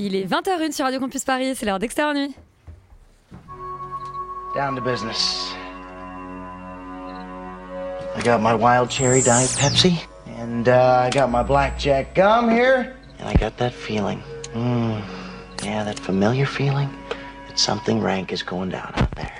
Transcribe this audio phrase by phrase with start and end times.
[0.00, 2.32] Il est 20h01 sur Radio Campus Paris, c'est l'heure d'Extérieur Nuit.
[4.54, 5.52] Down to business.
[8.16, 9.98] I got my wild cherry diet Pepsi,
[10.38, 14.22] and uh, I got my blackjack gum here, and I got that feeling.
[14.54, 15.02] Mm,
[15.64, 16.88] yeah, that familiar feeling
[17.48, 19.32] that something rank is going down out there.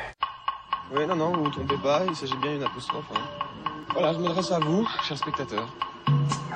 [0.93, 3.07] Oui, non, non, vous ne vous trompez pas, il s'agit bien d'une apostrophe.
[3.15, 3.23] Hein.
[3.93, 5.69] Voilà, je m'adresse à vous, chers spectateurs.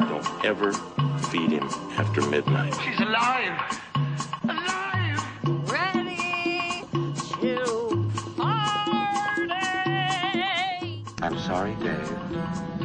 [0.00, 0.72] Don't ever
[1.30, 2.74] feed him after midnight.
[2.82, 3.91] She's alive!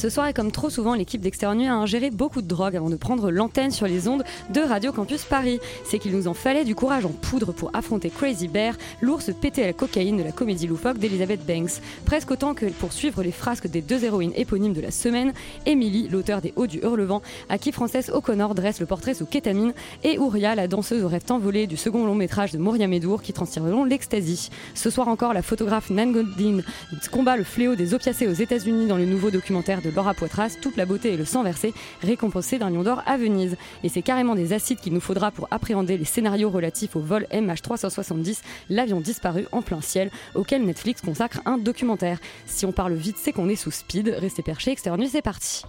[0.00, 2.96] Ce soir, et comme trop souvent, l'équipe d'Extérieur a ingéré beaucoup de drogue avant de
[2.96, 5.60] prendre l'antenne sur les ondes de Radio Campus Paris.
[5.84, 9.62] C'est qu'il nous en fallait du courage en poudre pour affronter Crazy Bear, l'ours pété
[9.62, 11.82] à la cocaïne de la comédie loufoque d'Elizabeth Banks.
[12.06, 15.34] Presque autant que pour suivre les frasques des deux héroïnes éponymes de la semaine,
[15.66, 19.74] Emily, l'auteur des Hauts du Hurlevent, à qui Frances O'Connor dresse le portrait sous kétamine,
[20.02, 21.26] et Ouria, la danseuse au rêve
[21.68, 24.48] du second long métrage de Moria Medour qui transtireront l'ecstasy.
[24.74, 26.62] Ce soir encore, la photographe Nan Goldin
[27.12, 30.76] combat le fléau des opiacés aux États-Unis dans le nouveau documentaire de Laura Poitras, Toute
[30.76, 33.56] la beauté et le sang versé, récompensé d'un lion d'or à Venise.
[33.84, 37.26] Et c'est carrément des acides qu'il nous faudra pour appréhender les scénarios relatifs au vol
[37.32, 42.18] MH370, l'avion disparu en plein ciel, auquel Netflix consacre un documentaire.
[42.46, 44.14] Si on parle vite, c'est qu'on est sous speed.
[44.18, 45.62] Restez perchés, nuit, c'est parti.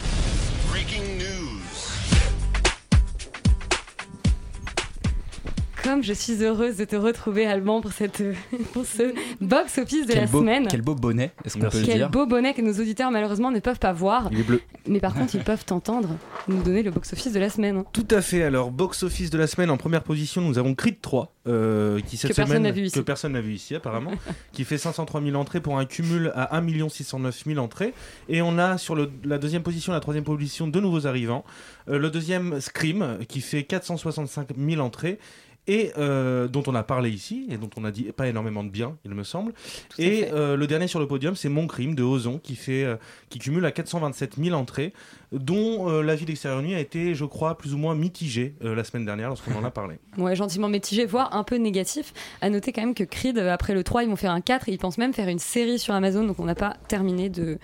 [5.92, 8.24] Comme je suis heureuse de te retrouver, Allemand, pour, cette,
[8.74, 10.68] pour ce box-office de quel la beau, semaine.
[10.70, 13.60] Quel beau bonnet, est-ce qu'on peut le Quel beau bonnet que nos auditeurs malheureusement ne
[13.60, 14.30] peuvent pas voir.
[14.32, 14.62] Il est bleu.
[14.88, 16.08] Mais par contre, ils peuvent t'entendre
[16.48, 17.84] nous donner le box-office de la semaine.
[17.92, 18.42] Tout à fait.
[18.42, 22.32] Alors, box-office de la semaine, en première position, nous avons Creed 3, euh, qui cette
[22.32, 22.96] Que personne semaine, n'a vu ici.
[22.96, 24.12] que personne n'a vu ici apparemment,
[24.54, 27.94] qui fait 503 000 entrées pour un cumul à 1 609 000 entrées.
[28.30, 31.44] Et on a sur le- la deuxième position, la troisième position, deux nouveaux arrivants.
[31.90, 35.20] Euh, le deuxième, Scream, qui fait 465 000 entrées.
[35.68, 38.70] Et euh, dont on a parlé ici, et dont on a dit pas énormément de
[38.70, 39.54] bien, il me semble.
[40.00, 42.96] Et euh, le dernier sur le podium, c'est Mon Crime de Ozon, qui, fait, euh,
[43.30, 44.94] qui cumule à 427 000 entrées,
[45.32, 48.84] dont euh, l'avis d'extérieur nuit a été, je crois, plus ou moins mitigé euh, la
[48.84, 49.98] semaine dernière lorsqu'on en a parlé.
[50.18, 52.14] Ouais, gentiment mitigé, voire un peu négatif.
[52.42, 54.74] À noter quand même que Creed, après le 3, ils vont faire un 4 et
[54.74, 57.60] ils pensent même faire une série sur Amazon, donc on n'a pas terminé de.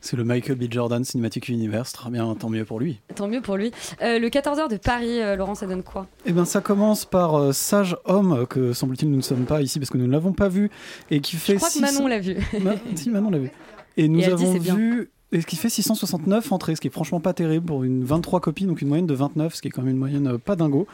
[0.00, 0.64] C'est le Michael B.
[0.70, 3.00] Jordan Cinematic Universe, très bien, tant mieux pour lui.
[3.16, 3.72] Tant mieux pour lui.
[4.00, 6.06] Euh, le 14h de Paris, euh, Laurent, ça donne quoi?
[6.24, 9.80] Eh bien, ça commence par euh, Sage Homme, que semble-t-il nous ne sommes pas ici
[9.80, 10.70] parce que nous ne l'avons pas vu,
[11.10, 11.54] et qui fait.
[11.54, 12.36] Je crois que 600 Manon l'a vu.
[12.62, 13.50] Ma- si, Manon l'a vu.
[13.96, 14.76] Et nous Et dit avons bien.
[14.76, 15.10] vu.
[15.30, 18.40] Et ce qui fait 669 entrées, ce qui est franchement pas terrible pour une 23
[18.40, 20.56] copies, donc une moyenne de 29, ce qui est quand même une moyenne euh, pas
[20.56, 20.86] dingo.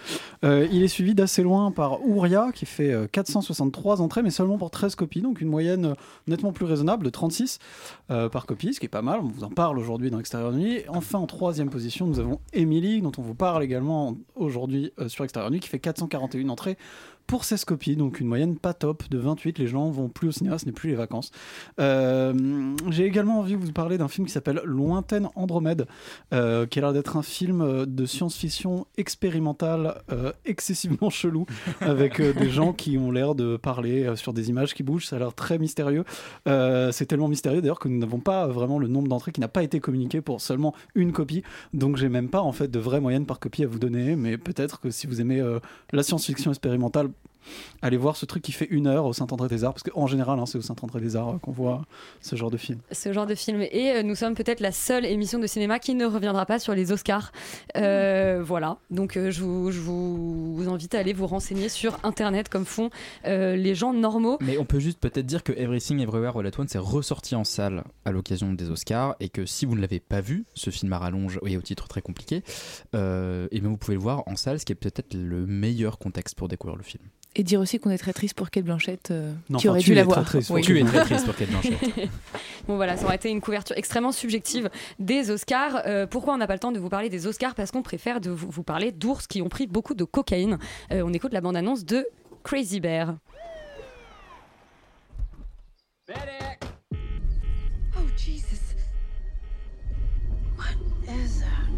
[0.44, 4.58] Euh, il est suivi d'assez loin par Ouria, qui fait euh, 463 entrées, mais seulement
[4.58, 5.94] pour 13 copies, donc une moyenne euh,
[6.26, 7.60] nettement plus raisonnable de 36
[8.10, 9.20] euh, par copie, ce qui est pas mal.
[9.22, 10.82] On vous en parle aujourd'hui dans Extérieur Nuit.
[10.88, 15.24] Enfin, en troisième position, nous avons Emily, dont on vous parle également aujourd'hui euh, sur
[15.24, 16.76] Extérieur Nuit, qui fait 441 entrées
[17.26, 19.58] pour 16 copies, donc une moyenne pas top de 28.
[19.58, 21.30] Les gens vont plus au cinéma, ce n'est plus les vacances.
[21.80, 25.86] Euh, J'ai également envie de vous parler d'un film qui s'appelle Lointaine Andromède,
[26.32, 31.46] euh, qui a l'air d'être un film euh, de science-fiction expérimental euh, excessivement chelou,
[31.80, 35.06] avec des gens qui ont l'air de parler sur des images qui bougent.
[35.06, 36.04] Ça a l'air très mystérieux.
[36.46, 39.62] C'est tellement mystérieux d'ailleurs que nous n'avons pas vraiment le nombre d'entrées qui n'a pas
[39.62, 41.42] été communiqué pour seulement une copie.
[41.72, 44.38] Donc j'ai même pas en fait de vraie moyenne par copie à vous donner, mais
[44.38, 45.42] peut-être que si vous aimez
[45.92, 47.08] la science-fiction expérimentale,
[47.82, 50.38] allez voir ce truc qui fait une heure au Saint-André des Arts, parce qu'en général,
[50.38, 51.82] hein, c'est au Saint-André des Arts euh, qu'on voit
[52.20, 52.78] ce genre de film.
[52.92, 53.62] ce genre de film.
[53.62, 56.74] Et euh, nous sommes peut-être la seule émission de cinéma qui ne reviendra pas sur
[56.74, 57.32] les Oscars.
[57.76, 58.78] Euh, voilà.
[58.90, 62.64] Donc euh, je, vous, je vous, vous invite à aller vous renseigner sur Internet comme
[62.64, 62.90] font
[63.26, 64.38] euh, les gens normaux.
[64.40, 67.44] Mais on peut juste peut-être dire que Everything Everywhere All at Once est ressorti en
[67.44, 70.92] salle à l'occasion des Oscars et que si vous ne l'avez pas vu, ce film
[70.92, 72.42] à rallonge et au titre très compliqué,
[72.94, 75.98] euh, et bien vous pouvez le voir en salle, ce qui est peut-être le meilleur
[75.98, 77.02] contexte pour découvrir le film.
[77.36, 79.86] Et dire aussi qu'on est très triste pour Kate Blanchett, euh, Non, qui aurait tu
[79.86, 80.24] dû es la très voir.
[80.24, 80.62] triste pour Oui.
[80.62, 81.78] Tu es très triste pour Kate Blanchett.
[82.68, 85.82] Bon voilà, ça aurait été une couverture extrêmement subjective des Oscars.
[85.84, 87.54] Euh, pourquoi on n'a pas le temps de vous parler des Oscars?
[87.54, 90.58] Parce qu'on préfère de vous, vous parler d'ours qui ont pris beaucoup de cocaïne.
[90.92, 92.06] Euh, on écoute la bande-annonce de
[92.44, 93.16] Crazy Bear.
[97.96, 98.74] Oh, Jesus.
[100.56, 100.76] What
[101.08, 101.73] is that?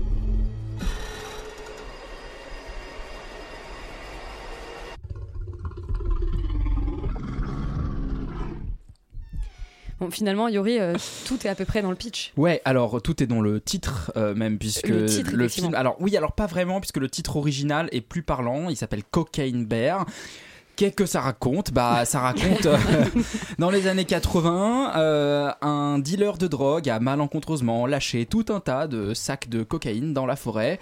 [10.00, 10.94] Bon, finalement, Yori, euh,
[11.26, 12.32] tout est à peu près dans le pitch.
[12.36, 15.68] Ouais, alors tout est dans le titre euh, même puisque Le titre, effectivement.
[15.68, 15.74] film.
[15.74, 18.68] Alors oui, alors pas vraiment puisque le titre original est plus parlant.
[18.68, 20.04] Il s'appelle Cocaine Bear.
[20.76, 21.70] Qu'est-ce que ça raconte?
[21.72, 22.76] Bah, ça raconte euh,
[23.58, 28.86] dans les années 80, euh, un dealer de drogue a malencontreusement lâché tout un tas
[28.86, 30.78] de sacs de cocaïne dans la forêt.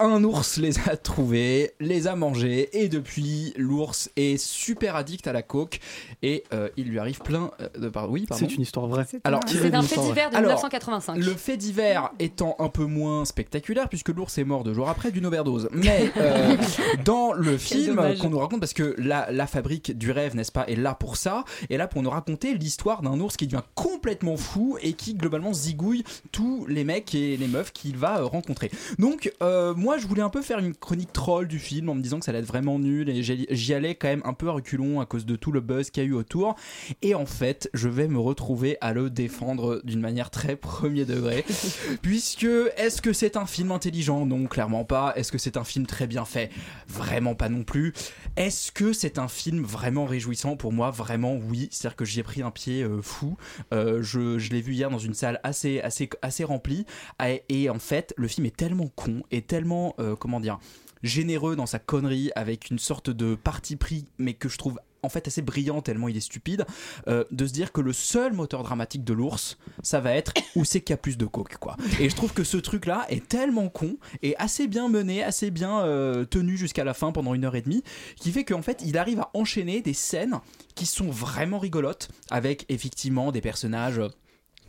[0.00, 5.32] Un ours les a trouvés, les a mangés, et depuis, l'ours est super addict à
[5.32, 5.78] la coke,
[6.22, 7.88] et euh, il lui arrive plein euh, de...
[7.90, 8.10] Par...
[8.10, 9.06] Oui, pardon C'est une histoire vraie.
[9.24, 11.18] Alors, C'est un fait divers de Alors, 1985.
[11.18, 15.10] le fait divers étant un peu moins spectaculaire puisque l'ours est mort deux jours après
[15.10, 15.68] d'une overdose.
[15.72, 16.56] Mais euh,
[17.04, 20.66] dans le film qu'on nous raconte, parce que la, la fabrique du rêve, n'est-ce pas,
[20.66, 24.38] est là pour ça, est là pour nous raconter l'histoire d'un ours qui devient complètement
[24.38, 28.70] fou et qui globalement zigouille tous les mecs et les meufs qu'il va rencontrer.
[28.98, 32.02] Donc euh, moi je voulais un peu faire une chronique troll du film en me
[32.02, 34.48] disant que ça allait être vraiment nul et j'y j'y allais quand même un peu
[34.48, 36.56] à reculons à cause de tout le buzz qu'il y a eu autour.
[37.02, 41.44] Et en fait, je vais me retrouver à le défendre d'une manière très premier degré.
[42.02, 42.46] Puisque,
[42.76, 44.26] est-ce que c'est un film intelligent?
[44.26, 45.12] Non, clairement pas.
[45.16, 46.50] Est-ce que c'est un film très bien fait?
[46.88, 47.92] Vraiment pas non plus.
[48.36, 50.56] Est-ce que c'est un film vraiment réjouissant?
[50.56, 51.68] Pour moi, vraiment oui.
[51.70, 53.36] C'est-à-dire que j'y ai pris un pied euh, fou.
[53.72, 56.86] Euh, je je l'ai vu hier dans une salle assez, assez, assez remplie.
[57.24, 60.58] Et, et en fait, le film est tellement con et tellement, euh, comment dire,
[61.02, 65.08] généreux dans sa connerie avec une sorte de parti pris, mais que je trouve en
[65.08, 66.66] fait assez brillant tellement il est stupide,
[67.08, 70.64] euh, de se dire que le seul moteur dramatique de l'ours, ça va être où
[70.64, 71.76] c'est qu'il y a plus de coke, quoi.
[71.98, 75.80] Et je trouve que ce truc-là est tellement con et assez bien mené, assez bien
[75.80, 77.82] euh, tenu jusqu'à la fin pendant une heure et demie,
[78.16, 80.40] qui fait qu'en fait il arrive à enchaîner des scènes
[80.74, 84.00] qui sont vraiment rigolotes avec effectivement des personnages.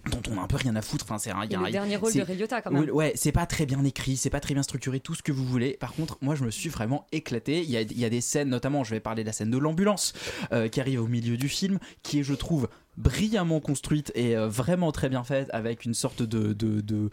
[0.09, 1.06] Dont on a un peu rien à foutre.
[1.06, 2.89] Enfin, c'est un, y a le dernier rôle de Ray Liotta, quand même.
[2.89, 5.45] Ouais, c'est pas très bien écrit, c'est pas très bien structuré, tout ce que vous
[5.45, 5.77] voulez.
[5.80, 7.62] Par contre, moi, je me suis vraiment éclaté.
[7.62, 9.51] Il y a, il y a des scènes, notamment, je vais parler de la scène
[9.51, 10.13] de l'ambulance
[10.51, 12.68] euh, qui arrive au milieu du film, qui est, je trouve,
[12.98, 17.09] brillamment construite et euh, vraiment très bien faite avec une sorte de, de, de-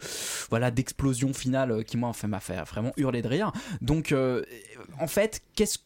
[0.49, 4.43] voilà d'explosion finale euh, qui moi enfin, m'a fait vraiment hurler de rire donc euh,
[4.99, 5.79] en fait qu'est-ce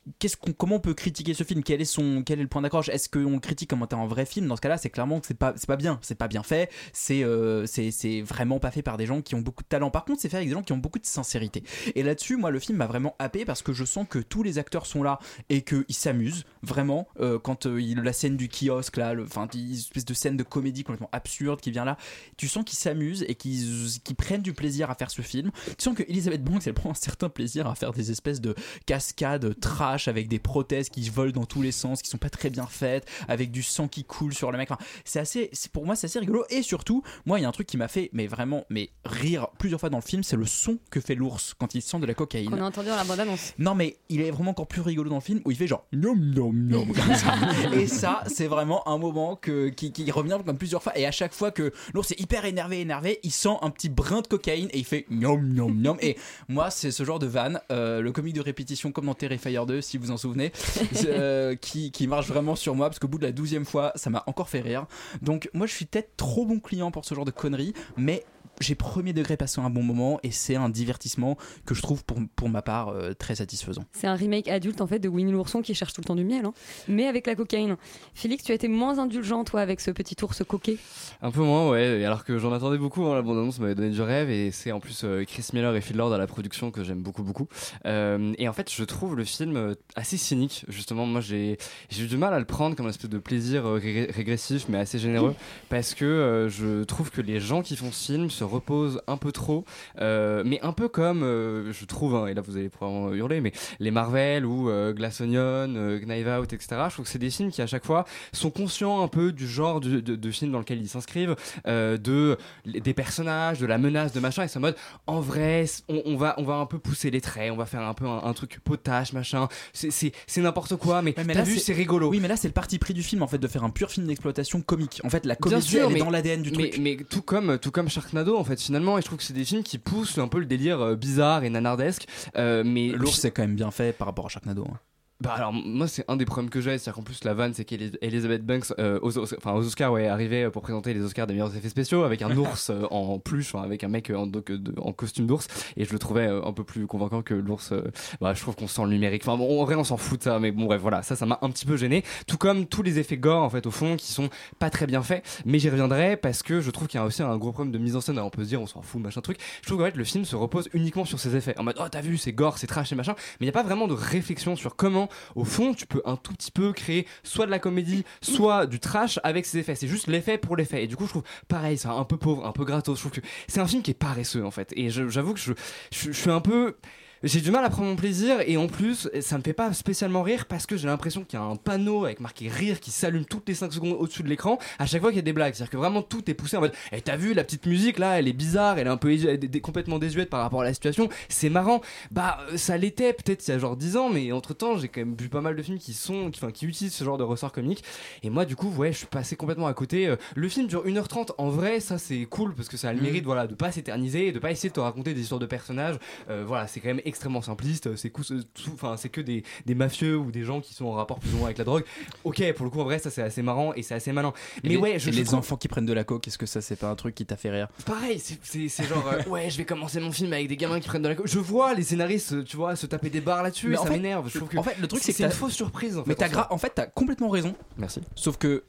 [0.58, 1.64] comment on peut critiquer ce film?
[1.64, 2.90] Quel est son quel est le point d'accroche?
[2.90, 4.48] Est-ce qu'on le critique comme étant un vrai film?
[4.48, 6.00] Dans ce cas-là c'est clairement que c'est pas c'est pas bien.
[6.02, 6.70] C'est pas bien fait.
[6.92, 9.90] C'est euh, c'est vraiment pas fait par des gens qui ont beaucoup de talent.
[9.90, 11.64] Par contre c'est fait avec des gens qui ont beaucoup de sincérité.
[11.96, 14.58] Et là-dessus moi le film m'a vraiment happé parce que je sens que tous les
[14.58, 15.20] acteurs sont là
[15.50, 20.14] et qu'ils s'amusent vraiment euh, quand euh, la scène du kiosque là enfin espèce de
[20.14, 21.98] scène de comédie complètement absurde qui vient là.
[22.38, 25.52] Tu sens qu'ils s'amusent et qu'ils qu'ils prennent du plaisir à faire ce film.
[25.78, 28.56] Tu sens que Elisabeth Banks elle prend un certain plaisir à faire des espèces de
[28.86, 32.50] cascades trash avec des prothèses qui volent dans tous les sens qui sont pas très
[32.50, 34.70] bien faites avec du sang qui coule sur le mec.
[34.72, 36.44] Enfin, c'est assez c'est- pour moi c'est assez rigolo.
[36.50, 39.48] Et surtout moi il y a un truc qui m'a fait mais vraiment mais rire
[39.60, 42.06] plusieurs fois dans le film c'est le son que fait l'ours quand il sent de
[42.06, 42.50] la cocaïne.
[42.50, 43.54] Qu'on a entendu dans la bande-annonce.
[43.58, 45.86] non mais il est vraiment encore plus rigolo dans le film où il fait genre
[45.94, 47.34] nom nom nom comme ça.
[47.74, 50.98] et ça c'est vraiment un moment que, qui, qui revient comme plusieurs fois.
[50.98, 54.22] Et à chaque fois que l'ours est hyper énervé énervé il sent un petit brin
[54.22, 55.98] de cocaïne et il fait nom nom nom.
[56.02, 59.60] Et moi c'est ce genre de van euh, le comique de répétition comme dans Terrifier
[59.66, 60.52] 2 si vous en souvenez
[61.06, 64.10] euh, qui, qui marche vraiment sur moi parce qu'au bout de la douzième fois ça
[64.10, 64.86] m'a encore fait rire.
[65.22, 68.26] Donc moi je suis peut-être trop bon client pour ce genre de conneries mais
[68.60, 72.20] j'ai premier degré passé un bon moment et c'est un divertissement que je trouve pour,
[72.36, 73.84] pour ma part euh, très satisfaisant.
[73.94, 76.24] C'est un remake adulte en fait de Winnie l'ourson qui cherche tout le temps du
[76.24, 76.54] miel, hein,
[76.88, 77.78] mais avec la cocaïne.
[78.14, 80.78] Félix, tu as été moins indulgent toi avec ce petit ours coquet?
[81.22, 84.02] Un peu moins, ouais, alors que j'en attendais beaucoup, hein, la bande-annonce m'avait donné du
[84.02, 86.84] rêve, et c'est en plus euh, Chris Miller et Phil Lord à la production que
[86.84, 87.48] j'aime beaucoup, beaucoup.
[87.86, 91.06] Euh, et en fait, je trouve le film assez cynique, justement.
[91.06, 91.58] Moi, j'ai
[91.90, 94.66] j'ai eu du mal à le prendre comme un espèce de plaisir euh, ré- régressif,
[94.70, 95.36] mais assez généreux,
[95.70, 99.18] parce que euh, je trouve que les gens qui font ce film se reposent un
[99.18, 99.66] peu trop,
[100.00, 103.42] euh, mais un peu comme, euh, je trouve, hein, et là vous allez probablement hurler,
[103.42, 106.68] mais les Marvel ou euh, Glass Onion, Knife Out, etc.
[106.88, 109.48] Je trouve que c'est des films qui à chaque fois sont conscients un peu du
[109.48, 111.36] genre de, de, de film dans lequel ils s'inscrivent,
[111.66, 114.44] de des personnages, de la menace, de machin.
[114.44, 114.76] Et c'est en mode,
[115.08, 117.82] en vrai, on, on va on va un peu pousser les traits, on va faire
[117.82, 119.48] un peu un, un truc potache, machin.
[119.74, 122.10] C'est n'importe quoi, mais, mais t'as vu, c'est- rigolo.
[122.10, 123.90] Oui, mais là, c'est le parti pris du film en fait de faire un pur
[123.90, 125.02] film d'exploitation comique.
[125.04, 126.82] En fait, la comédie, sûr, elle mais- est dans l'ADN du mais, truc.
[126.82, 129.46] Mais tout comme, tout comme Sharknado, en fait, finalement, et je trouve que c'est des
[129.46, 132.08] films qui poussent un peu le délire euh, bizarre et nanardesque.
[132.38, 134.66] euh, mais L'ours, c'est quand même bien fait par rapport à Sharknado.
[134.70, 134.80] hein.
[135.24, 137.64] Bah alors moi c'est un des problèmes que j'ai, c'est-à-dire qu'en plus la vanne c'est
[137.64, 141.28] qu'Elizabeth Banks euh, aux, aux- enfin, aux Oscars ouais, est arrivée pour présenter les Oscars
[141.28, 144.16] des meilleurs effets spéciaux avec un ours euh, en peluche, enfin, avec un mec euh,
[144.18, 147.22] en, donc, de- en costume d'ours et je le trouvais euh, un peu plus convaincant
[147.22, 147.72] que l'ours.
[147.72, 147.84] euh,
[148.20, 149.24] bah, je trouve qu'on sent le numérique.
[149.26, 151.26] Enfin bon, en vrai on s'en fout de ça, mais bon bref voilà, ça ça
[151.26, 152.04] m'a un petit peu gêné.
[152.28, 155.02] Tout comme tous les effets gore en fait au fond qui sont pas très bien
[155.04, 157.72] faits, mais j'y reviendrai parce que je trouve qu'il y a aussi un gros problème
[157.72, 158.16] de mise en scène.
[158.18, 159.38] Alors, on peut se dire on s'en fout machin truc.
[159.62, 161.58] Je trouve qu'en fait le film se repose uniquement sur ses effets.
[161.58, 163.54] En mode oh t'as vu c'est gore, c'est trash et machin, mais il n'y a
[163.54, 167.08] pas vraiment de réflexion sur comment au fond, tu peux un tout petit peu créer
[167.24, 169.76] soit de la comédie, soit du trash avec ses effets.
[169.76, 170.84] C'est juste l'effet pour l'effet.
[170.84, 172.98] Et du coup, je trouve pareil, c'est un peu pauvre, un peu gratos.
[172.98, 174.74] Je trouve que c'est un film qui est paresseux en fait.
[174.76, 175.54] Et j'avoue que je,
[175.92, 176.76] je suis un peu.
[177.24, 180.24] J'ai du mal à prendre mon plaisir et en plus ça me fait pas spécialement
[180.24, 183.24] rire parce que j'ai l'impression qu'il y a un panneau avec marqué rire qui s'allume
[183.24, 185.54] toutes les 5 secondes au-dessus de l'écran à chaque fois qu'il y a des blagues.
[185.54, 188.20] C'est-à-dire que vraiment tout est poussé en mode Eh t'as vu la petite musique là
[188.20, 189.16] elle est bizarre, elle est un peu
[189.62, 191.80] complètement désuète par rapport à la situation, c'est marrant.
[192.12, 194.90] Bah euh, ça l'était peut-être il y a genre 10 ans mais entre temps j'ai
[194.90, 197.18] quand même vu pas mal de films qui sont qui, enfin, qui utilisent ce genre
[197.18, 197.86] de ressort comique
[198.24, 200.08] et moi du coup ouais je suis passé complètement à côté.
[200.08, 202.98] Euh, Le film dure 1h30 en vrai ça c'est cool parce que ça a le
[203.00, 203.06] Mhm.
[203.06, 205.46] mérite voilà de pas s'éterniser et de pas essayer de te raconter des histoires de
[205.46, 205.96] personnages.
[206.30, 209.44] Euh, voilà c'est quand même extrêmement simpliste c'est cou- c'est tout- enfin c'est que des,
[209.66, 211.84] des mafieux ou des gens qui sont en rapport plus ou moins avec la drogue.
[212.24, 214.34] Ok pour le coup en vrai ça c'est assez marrant et c'est assez malin.
[214.58, 216.28] Et Mais les, ouais je, et je les trouve- enfants qui prennent de la coke,
[216.28, 217.68] est-ce que ça c'est pas un truc qui t'a fait rire?
[217.86, 221.02] Pareil, c'est- genre, euh, ouais, je vais commencer mon film avec des gamins qui prennent
[221.04, 221.28] de la coke.
[221.28, 224.30] Je vois les scénaristes, euh, tu vois, se taper des barres là-dessus, ça m'énerve.
[224.30, 225.98] Je trouve que en fait, le truc, c'est que c'est une fausse surprise.
[225.98, 227.54] En fait, Mais t'as en fait, t'as complètement raison.
[227.78, 228.02] Merci.
[228.16, 228.64] Sauf que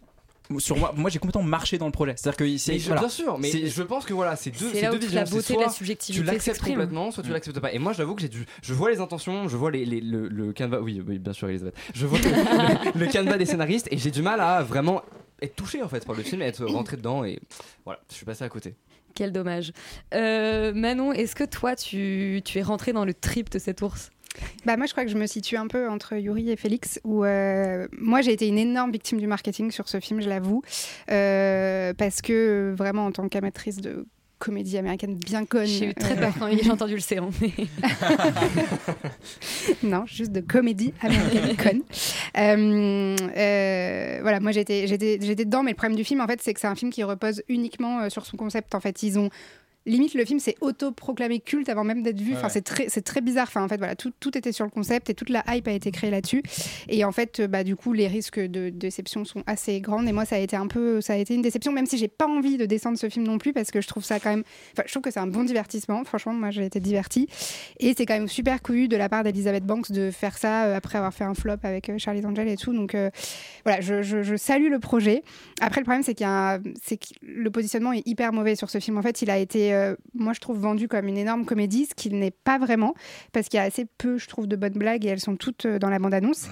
[0.59, 2.15] sur moi, moi j'ai complètement marché dans le projet.
[2.17, 3.01] C'est-à-dire que c'est voilà.
[3.01, 5.57] bien sûr, mais je pense que voilà, c'est deux, là deux où la c'est beauté
[5.59, 7.33] la subjectivité Tu l'acceptes complètement, soit tu Mm.
[7.33, 7.73] l'acceptes pas.
[7.73, 10.29] Et moi, j'avoue que j'ai du, je vois les intentions, je vois les, les- le,
[10.29, 10.81] le canevas.
[10.81, 11.75] Oui, oui, bien sûr, Elisabeth.
[11.95, 12.19] Je vois
[12.95, 15.03] le, le canevas des scénaristes et j'ai du mal à vraiment
[15.43, 17.39] être touché en fait par le film, et être rentré dedans et
[17.85, 18.75] voilà, je suis passé à côté.
[19.15, 19.73] Quel dommage.
[20.13, 24.11] Euh, Manon, est-ce que toi, tu, tu es rentré dans le trip de cet ours?
[24.67, 27.25] Bah moi je crois que je me situe un peu entre Yuri et Félix où
[27.25, 30.63] euh, moi j'ai été une énorme victime du marketing sur ce film je l'avoue
[31.11, 34.07] Euh, parce que vraiment en tant qu'amatrice de
[34.39, 37.31] comédie américaine bien conne J'ai eu très peur quand j'ai entendu le séant.
[37.41, 37.53] mais-
[39.83, 41.83] non, juste de comédie américaine conne.
[42.37, 46.61] Euh, euh, voilà, moi j'étais dedans, mais le problème du film, en fait, c'est que
[46.61, 48.75] c'est un film qui repose uniquement euh, sur son concept.
[48.75, 49.31] En fait, ils ont
[49.87, 52.33] limite le film s'est auto-proclamé culte avant même d'être vu.
[52.33, 53.47] Ouais, Enfin, c'est très, c'est très bizarre.
[53.49, 55.73] Enfin, en fait, voilà, tout, tout était sur le concept et toute la hype a
[55.73, 56.43] été créée là-dessus.
[56.89, 60.07] Et en fait, euh, bah, du coup, les risques de déception sont assez grands.
[60.07, 62.09] Et moi, ça a été un peu, ça a été une déception, même si j'ai
[62.09, 64.45] pas envie de descendre ce film non plus, parce que je trouve ça quand même,
[64.73, 66.05] enfin, je trouve que c'est un bon divertissement.
[66.05, 67.29] Franchement, moi, j'ai été divertie.
[67.81, 70.77] Et c'est quand même super couillu de la part d'Elizabeth Banks de faire ça euh,
[70.77, 72.73] après avoir fait un flop avec euh, Charlie's Angel et tout.
[72.73, 73.11] Donc euh,
[73.65, 75.23] voilà, je, je- je salue le projet.
[75.61, 76.27] Après, le problème, c'est qu'il
[76.83, 78.97] c'est que le positionnement est hyper mauvais sur ce film.
[78.99, 81.95] En fait, il a été, euh, moi, je trouve, vendu comme une énorme comédie, ce
[81.95, 82.95] qu'il n'est pas vraiment,
[83.33, 85.67] parce qu'il y a assez peu, je trouve, de bonnes blagues et elles sont toutes
[85.67, 86.49] euh, dans la bande-annonce.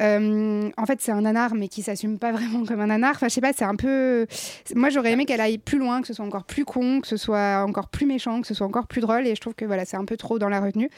[0.00, 3.12] Euh, en fait, c'est un nanar, mais qui s'assume pas vraiment comme un nanar.
[3.12, 4.26] Enfin, je sais pas, c'est un peu.
[4.74, 7.16] Moi, j'aurais aimé qu'elle aille plus loin, que ce soit encore plus con, que ce
[7.16, 9.26] soit encore plus méchant, que ce soit encore plus drôle.
[9.26, 10.90] Et je trouve que voilà, c'est un peu trop dans la retenue.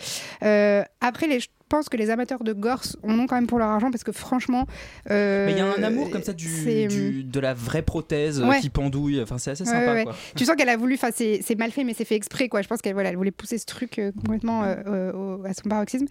[1.00, 3.90] Après, les, pense que les amateurs de gore en ont quand même pour leur argent
[3.90, 4.66] parce que franchement.
[5.10, 8.40] euh, Mais il y a un amour comme ça du, du- de la vraie prothèse
[8.40, 8.60] euh, Ouais.
[8.60, 9.20] qui pendouille.
[9.22, 9.78] Enfin, c'est assez sympa.
[9.78, 10.04] ouais, ouais.
[10.04, 10.14] quoi.
[10.36, 12.62] Tu sens qu'elle a voulu, enfin c'est mal fait, mais c'est fait exprès quoi.
[12.62, 15.68] Je pense qu'elle voilà, elle voulait pousser ce truc euh, complètement euh, au- à son
[15.68, 16.06] paroxysme.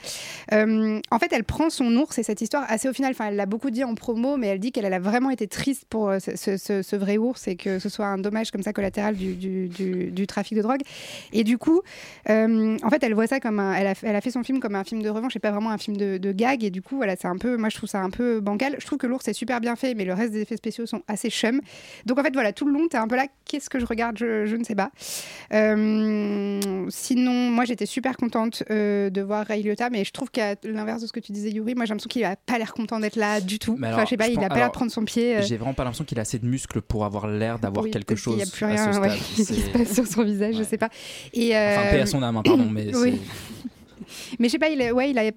[0.52, 3.12] En fait, elle prend son ours et cette histoire assez au final.
[3.12, 5.48] Enfin, elle l'a beaucoup dit en promo, mais elle dit qu'elle elle a vraiment été
[5.48, 8.64] triste pour ce, ce- ce- ce vrai ours et que ce soit un dommage comme
[8.64, 10.82] ça collatéral du, du, du- du trafic de drogue.
[11.32, 11.82] Et du coup,
[12.30, 14.76] en fait, elle voit ça comme un, elle a, elle a fait son film comme
[14.76, 16.64] un film de revanche pas vraiment un film de, de gag.
[16.64, 18.76] Et du coup, voilà, c'est un peu, moi je trouve ça un peu bancal.
[18.80, 21.04] Je trouve que l'ours est super bien fait, mais le reste des effets spéciaux sont
[21.08, 21.62] assez chum.
[22.06, 24.18] Donc en fait, voilà, tout le long, t'es un peu là, qu'est-ce que je regarde?
[24.18, 24.90] Je, je ne sais pas.
[25.54, 30.56] Euh, sinon, moi j'étais super contente euh, de voir Ray Liotta, mais je trouve qu'à
[30.64, 33.00] l'inverse de ce que tu disais, Yuri, moi j'ai l'impression qu'il a pas l'air content
[33.00, 33.76] d'être là du tout.
[33.78, 35.38] Mais enfin, je sais pas, je il pense- a pas l'air de prendre son pied.
[35.38, 35.42] euh.
[35.42, 38.16] J'ai vraiment pas l'impression qu'il a assez de muscles pour avoir l'air d'avoir Oui, quelque
[38.16, 40.90] chose y a plus rien ouais, qui se passe sur son visage, je sais pas.
[41.34, 43.20] Et, Enfin, paix à son âme, hein, pardon, mais oui.
[44.40, 45.34] Mais je sais pas, il ouais, il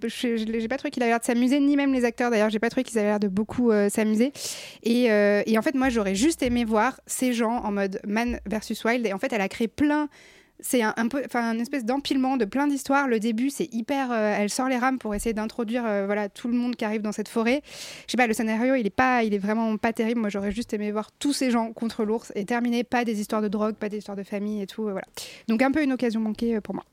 [0.58, 2.70] j'ai pas trouvé qu'il avait l'air de s'amuser, ni même les acteurs d'ailleurs, j'ai pas
[2.70, 4.32] trouvé qu'ils avaient l'air de beaucoup euh, s'amuser.
[4.82, 8.40] Et, euh, et en fait, moi, j'aurais juste aimé voir ces gens en mode Man
[8.46, 9.06] versus Wild.
[9.06, 10.08] Et en fait, elle a créé plein.
[10.58, 13.08] C'est un, peu, enfin, une espèce d'empilement de plein d'histoires.
[13.08, 14.10] Le début, c'est hyper.
[14.10, 17.12] euh, elle sort les rames pour essayer d'introduire, voilà, tout le monde qui arrive dans
[17.12, 17.60] cette forêt.
[18.06, 20.20] Je sais pas, le scénario, il est pas, il est vraiment pas terrible.
[20.20, 23.42] Moi, j'aurais juste aimé voir tous ces gens contre l'ours et terminer pas des histoires
[23.42, 24.84] de drogue, pas des histoires de famille et tout.
[24.84, 25.06] voilà.
[25.46, 26.84] Donc un peu une occasion manquée pour moi.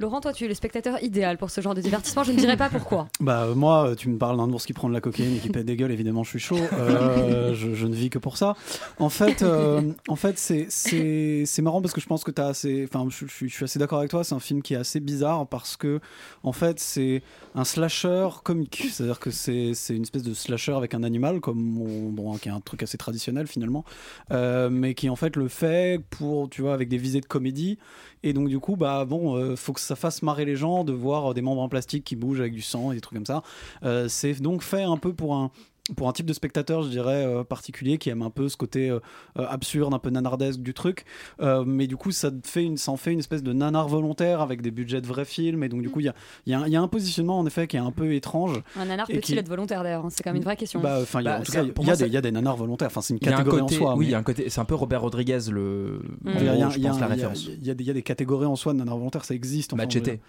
[0.00, 2.22] Laurent, toi, tu es le spectateur idéal pour ce genre de divertissement.
[2.22, 3.08] Je ne dirais pas pourquoi.
[3.20, 5.38] Bah euh, moi, euh, tu me parles d'un ours qui prend de la cocaïne et
[5.40, 6.56] qui pète des gueules, évidemment, je suis chaud.
[6.72, 8.54] Euh, je, je ne vis que pour ça.
[9.00, 13.08] En fait, euh, en fait, c'est marrant parce que je pense que t'as assez, enfin,
[13.10, 14.22] je, je suis- je suis assez d'accord avec toi.
[14.22, 15.98] C'est un film qui est assez bizarre parce que,
[16.44, 17.22] en fait, c'est
[17.58, 18.84] un slasher comique.
[18.90, 22.52] C'est-à-dire que c'est une espèce de slasher avec un animal, comme on- bon, qui est
[22.52, 23.84] un truc assez traditionnel finalement,
[24.30, 27.78] euh, mais qui en fait le fait pour, tu vois, avec des visées de comédie.
[28.22, 30.92] Et donc du coup, bah bon, euh, faut que ça fasse marrer les gens de
[30.92, 33.42] voir des membres en plastique qui bougent avec du sang et des trucs comme ça.
[33.82, 35.50] Euh, c'est donc fait un peu pour un
[35.96, 38.90] pour un type de spectateur, je dirais, euh, particulier, qui aime un peu ce côté
[38.90, 39.00] euh,
[39.38, 41.04] euh, absurde, un peu nanardesque du truc.
[41.40, 44.40] Euh, mais du coup, ça, fait une, ça en fait une espèce de nanar volontaire
[44.40, 45.62] avec des budgets de vrais films.
[45.64, 46.14] Et donc, du coup, il y a,
[46.46, 48.60] il y, a un- y a un positionnement, en effet, qui est un peu étrange.
[48.76, 50.80] Un nanar peut-il qui- être volontaire d'ailleurs hein, C'est quand même une vraie question.
[50.80, 52.12] Bah, enfin, il y a- Bah, en tout cas, il y, a des- ça- il
[52.12, 52.88] y a des nanars volontaires.
[52.88, 53.92] Enfin, c'est une un catégorie côté, en soi.
[53.94, 56.00] oui, mais- il y a un côté, c'est un peu Robert Rodriguez le.
[56.24, 57.08] il en y a- il y gros, a- je il y a- pense la il
[57.08, 57.44] y a- référence.
[57.46, 59.34] il y a des- il y a des catégories en soi de nanar volontaires, ça
[59.34, 59.72] existe.
[59.72, 60.20] enfin, Machete.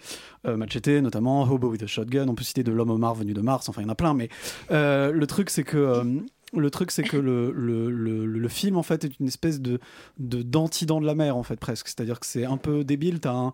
[0.48, 3.34] Euh, Machete, notamment, Hobo with a Shotgun, on peut citer de l'homme au Mars venu
[3.34, 4.30] de Mars, enfin il y en a plein, mais
[4.72, 5.78] euh, le truc c'est que.
[5.78, 6.04] euh,
[6.52, 7.92] le truc, c'est que le, le,
[8.26, 9.80] le, film, en fait, est une espèce de
[10.18, 11.88] de- d'anti-dent de la mer, en fait, presque.
[11.90, 13.20] C'est-à-dire que c'est un peu débile.
[13.20, 13.54] T'as-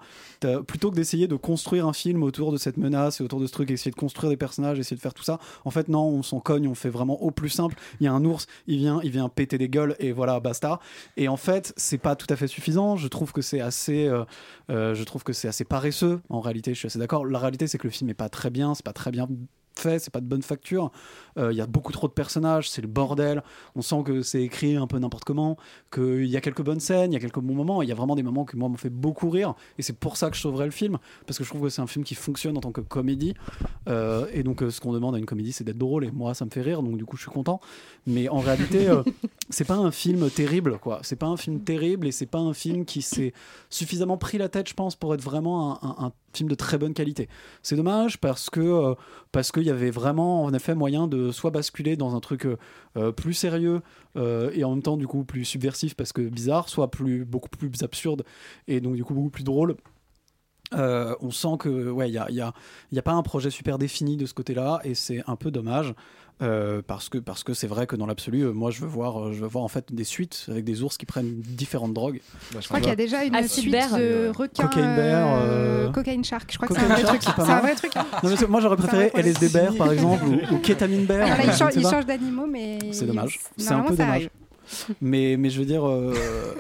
[0.66, 3.52] plutôt que d'essayer de construire un film autour de cette menace et autour de ce
[3.52, 6.24] truc, essayer de construire des personnages, essayer de faire tout ça, en fait, non, on
[6.24, 7.76] s'en cogne, on fait vraiment au plus simple.
[8.00, 10.80] Il y a un ours, il vient, il vient péter des gueules, et voilà, basta.
[11.18, 12.96] Et en fait, c'est pas tout à fait suffisant.
[12.96, 14.24] Je trouve que c'est assez, euh,
[14.70, 16.22] euh, je trouve que c'est assez paresseux.
[16.30, 17.26] En réalité, je suis assez d'accord.
[17.26, 19.28] La réalité, c'est que le film est pas très bien, c'est pas très bien
[19.80, 20.92] fait, c'est pas de bonne facture.
[21.38, 23.44] Euh, Il y a beaucoup trop de personnages, c'est le bordel.
[23.76, 25.58] On sent que c'est écrit un peu n'importe comment,
[25.94, 27.82] qu'il y a quelques bonnes scènes, il y a quelques bons moments.
[27.82, 30.18] Il y a vraiment des moments qui moi m'ont fait beaucoup rire, et c'est pour
[30.18, 32.16] ça que je sauverais le film, parce que je trouve que c'est un film qui
[32.16, 33.34] fonctionne en tant que comédie.
[33.88, 36.34] Euh, et donc, euh, ce qu'on demande à une comédie, c'est d'être drôle, et moi,
[36.34, 37.60] ça me fait rire, donc du coup, je suis content.
[38.08, 38.88] Mais en réalité,
[39.50, 41.00] c'est pas un film terrible, quoi.
[41.04, 43.34] C'est pas un film terrible, et c'est pas un film qui s'est
[43.70, 46.78] suffisamment pris la tête, je pense, pour être vraiment un, un- un film de très
[46.78, 47.28] bonne qualité.
[47.62, 48.96] C'est dommage parce que euh,
[49.32, 52.58] parce qu'il y avait vraiment en effet moyen de soit basculer dans un truc euh,
[52.98, 53.82] euh, plus sérieux
[54.18, 57.70] et en même temps du coup plus subversif parce que bizarre, soit plus beaucoup plus
[57.84, 58.24] absurde
[58.68, 59.76] et donc du coup beaucoup plus drôle.
[60.72, 62.42] On sent que ouais il y a, y,
[62.96, 65.94] y a pas un projet super défini de ce côté-là et c'est un peu dommage.
[66.42, 69.28] Euh, parce que parce que c'est vrai que dans l'absolu euh, moi je veux voir
[69.28, 72.20] euh, je veux voir en fait des suites avec des ours qui prennent différentes drogues
[72.60, 73.98] Je crois qu'il y a déjà une Acid suite Bear.
[73.98, 74.68] de requins.
[74.68, 76.50] Cocaine Bear, Cocaine Shark.
[76.52, 77.22] Je crois que c'est un vrai truc.
[77.38, 77.62] un mal.
[77.62, 77.96] vrai truc.
[77.96, 78.06] hein.
[78.22, 81.26] Non, mais c'est- moi j'aurais préféré vrai LSD Bear par exemple ou, ou Ketamine Bear
[81.28, 81.92] Voilà, je il ne change, sais il pas.
[81.92, 82.80] change d'animaux, mais.
[82.92, 83.40] C'est dommage.
[83.58, 84.10] C'est un peu dommage.
[84.10, 84.30] arrive.
[85.02, 86.14] Mais, mais je veux dire, euh,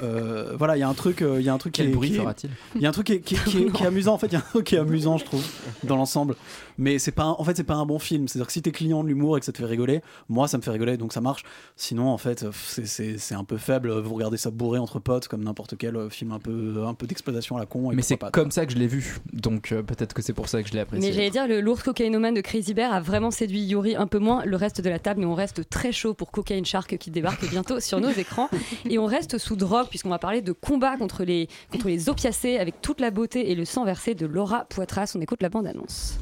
[0.03, 1.93] euh, voilà, il y a un truc, euh, il y a un truc Quel qui
[1.93, 3.87] bruit fera-t-il Il y a un truc qui est, qui est- qui est- qui est
[3.87, 4.13] amusant.
[4.13, 5.43] En fait, il y a un truc qui est amusant, je trouve,
[5.83, 6.35] dans l'ensemble.
[6.77, 8.27] Mais c'est pas, un- en fait, c'est pas un bon film.
[8.27, 10.57] C'est-à-dire que si t'es client de l'humour et que ça te fait rigoler, moi, ça
[10.57, 11.43] me fait rigoler, donc ça marche.
[11.75, 13.91] Sinon, en fait, c'est- c'est c'est un peu faible.
[13.99, 17.55] Vous regardez ça bourré entre potes, comme n'importe quel film un peu, un peu d'exploitation
[17.57, 17.91] à la con.
[17.91, 20.49] et Mais c'est comme ça que je l'ai vu, donc euh, peut-être que c'est pour
[20.49, 21.07] ça que je l'ai apprécié.
[21.09, 24.19] Mais j'allais dire, le lourd cocaïnomane de Crazy Bear a vraiment séduit Yuri un peu
[24.19, 24.43] moins.
[24.45, 27.47] Le reste de la table, nous on reste très chaud pour Cocaine Shark qui débarque
[27.49, 28.49] bientôt sur nos écrans.
[28.89, 32.57] Et on reste sous drogue, puisqu'on va parler de combat contre les, contre les opiacés
[32.57, 35.13] avec toute la beauté et le sang versé de Laura Poitras.
[35.15, 36.19] On écoute la bande-annonce.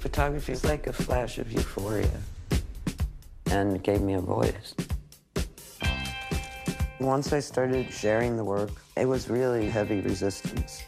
[0.00, 2.06] Photography is like a flash of euphoria
[3.50, 4.74] and it gave me a voice.
[7.00, 10.82] Once I started sharing the work, it was really heavy resistance.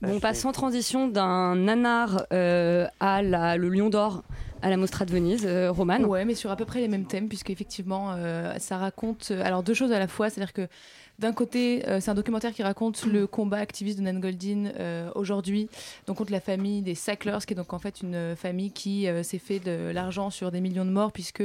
[0.00, 4.22] Bon, on passe sans transition d'un nanar euh, à la, le Lion d'Or
[4.64, 6.04] à la Mostra de Venise, euh, Romane.
[6.04, 9.42] Ouais, mais sur à peu près les mêmes thèmes, puisque effectivement, euh, ça raconte euh,
[9.44, 10.68] alors deux choses à la fois, c'est-à-dire que
[11.18, 15.10] d'un côté, euh, c'est un documentaire qui raconte le combat activiste de Nan Goldin euh,
[15.16, 15.68] aujourd'hui,
[16.06, 19.24] donc contre la famille des Sacklers, qui est donc en fait une famille qui euh,
[19.24, 21.42] s'est fait de l'argent sur des millions de morts, puisque,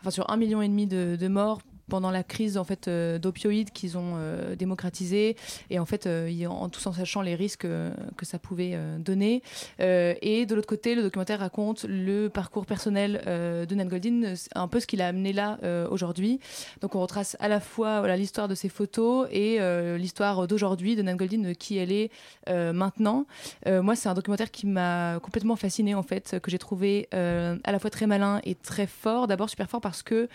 [0.00, 3.18] enfin sur un million et demi de, de morts pendant la crise en fait euh,
[3.18, 5.36] d'opioïdes qu'ils ont euh, démocratisé
[5.70, 8.72] et en fait euh, ils- en tout en sachant les risques euh, que ça pouvait
[8.74, 9.42] euh, donner.
[9.80, 14.22] Euh, et de l'autre côté le documentaire raconte le parcours personnel euh, de Nan Goldin
[14.24, 16.40] euh, un peu ce qu'il a amené là euh, aujourd'hui.
[16.80, 21.02] Donc on retrace à la fois l'histoire de ses photos et euh, l'histoire d'aujourd'hui de
[21.02, 22.10] Nan Goldin qui elle est
[22.48, 23.26] euh, maintenant.
[23.66, 27.56] Euh, moi c'est un documentaire qui m'a complètement fasciné en fait que j'ai trouvé euh,
[27.64, 29.26] à la fois très malin et très fort.
[29.26, 30.28] D'abord super fort parce que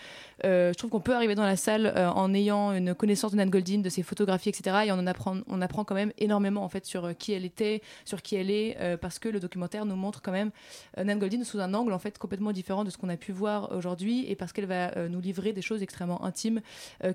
[0.44, 3.36] euh, je trouve qu'on peut arriver dans la salle euh, en ayant une connaissance de
[3.36, 4.84] Nan Goldin, de ses photographies, etc.
[4.86, 7.44] Et on en apprend, on apprend quand même énormément en fait sur euh, qui elle
[7.44, 10.50] était, sur qui elle est, euh, parce que le documentaire nous montre quand même
[10.96, 13.72] Nan Goldin sous un angle en fait complètement différent de ce qu'on a pu voir
[13.72, 16.60] aujourd'hui, et parce qu'elle va nous livrer des choses extrêmement intimes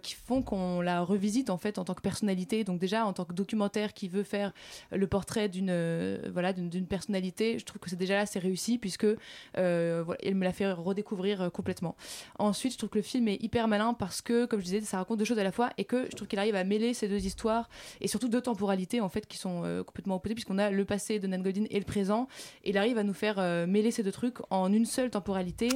[0.02, 2.64] qui font qu'on la revisite en fait en tant que personnalité.
[2.64, 4.54] Donc déjà en tant que documentaire qui veut faire
[4.92, 9.08] le portrait d'une voilà d'une personnalité, je trouve que c'est déjà c'est réussi puisque
[9.56, 11.96] voilà, me l'a fait redécouvrir complètement.
[12.40, 14.98] Ensuite, je trouve que le film est hyper malin parce que, comme je disais, ça
[14.98, 17.08] raconte deux choses à la fois et que je trouve qu'il arrive à mêler ces
[17.08, 17.70] deux histoires
[18.02, 21.20] et surtout deux temporalités en fait qui sont euh, complètement opposées puisqu'on a le passé
[21.20, 22.28] de Nan Goldin et le présent.
[22.64, 25.70] Et il arrive à nous faire euh, mêler ces deux trucs en une seule temporalité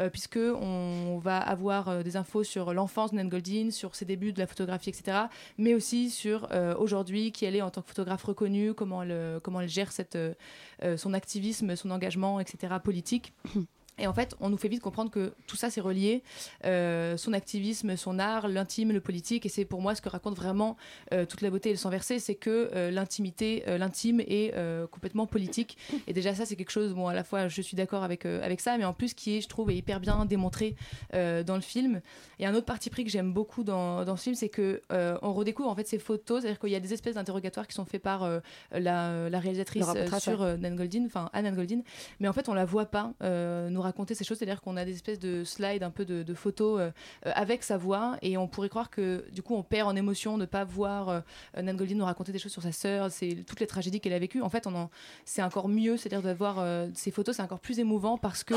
[0.00, 4.32] euh, puisque on va avoir des infos sur l'enfance de Nan Goldin, sur ses débuts
[4.32, 5.18] de la photographie, etc.
[5.58, 9.60] Mais aussi sur aujourd'hui qui elle est en tant que photographe reconnue, comment elle, comment
[9.60, 9.90] elle gère
[10.96, 12.74] son activisme, son engagement, etc.
[12.82, 13.32] politique.
[13.98, 16.22] Et en fait, on nous fait vite comprendre que tout ça, c'est relié.
[16.64, 19.46] Euh, son activisme, son art, l'intime, le politique.
[19.46, 20.76] Et c'est pour moi ce que raconte vraiment
[21.12, 24.54] euh, toute la beauté et le sang versé, c'est que euh, l'intimité, l'intime est
[24.90, 25.76] complètement politique.
[26.06, 28.60] Et déjà, ça, c'est quelque chose, bon, à la fois, je suis d'accord avec, avec
[28.60, 30.76] ça, mais en plus, qui est, je trouve, est hyper bien démontré
[31.12, 32.00] dans le film.
[32.38, 35.32] Et un autre parti pris que j'aime beaucoup dans, dans ce film, c'est que on
[35.32, 36.42] redécouvre en fait ces photos.
[36.42, 38.28] C'est-à-dire qu'il y a des espèces d'interrogatoires qui sont faits par
[38.72, 39.86] la, la réalisatrice
[40.18, 41.80] sur Nan Goldin, enfin Anne Goldin.
[42.20, 44.38] Mais en fait, on la voit pas nous raconter ces choses.
[44.38, 46.90] C'est-à-dire qu'on a des espèces de slides, un peu de, photos euh,
[47.26, 50.38] euh, avec sa voix, et on pourrait croire que du coup, on perd en émotion
[50.38, 51.20] de pas voir euh,
[51.62, 53.08] Nan Goldin nous raconter des choses sur sa sœur,
[53.46, 54.42] toutes les tragédies qu'elle a vécues.
[54.42, 54.90] En fait, en,
[55.24, 55.96] c'est encore mieux.
[55.96, 58.54] C'est-à-dire de voir euh, ces photos, c'est encore plus émouvant parce que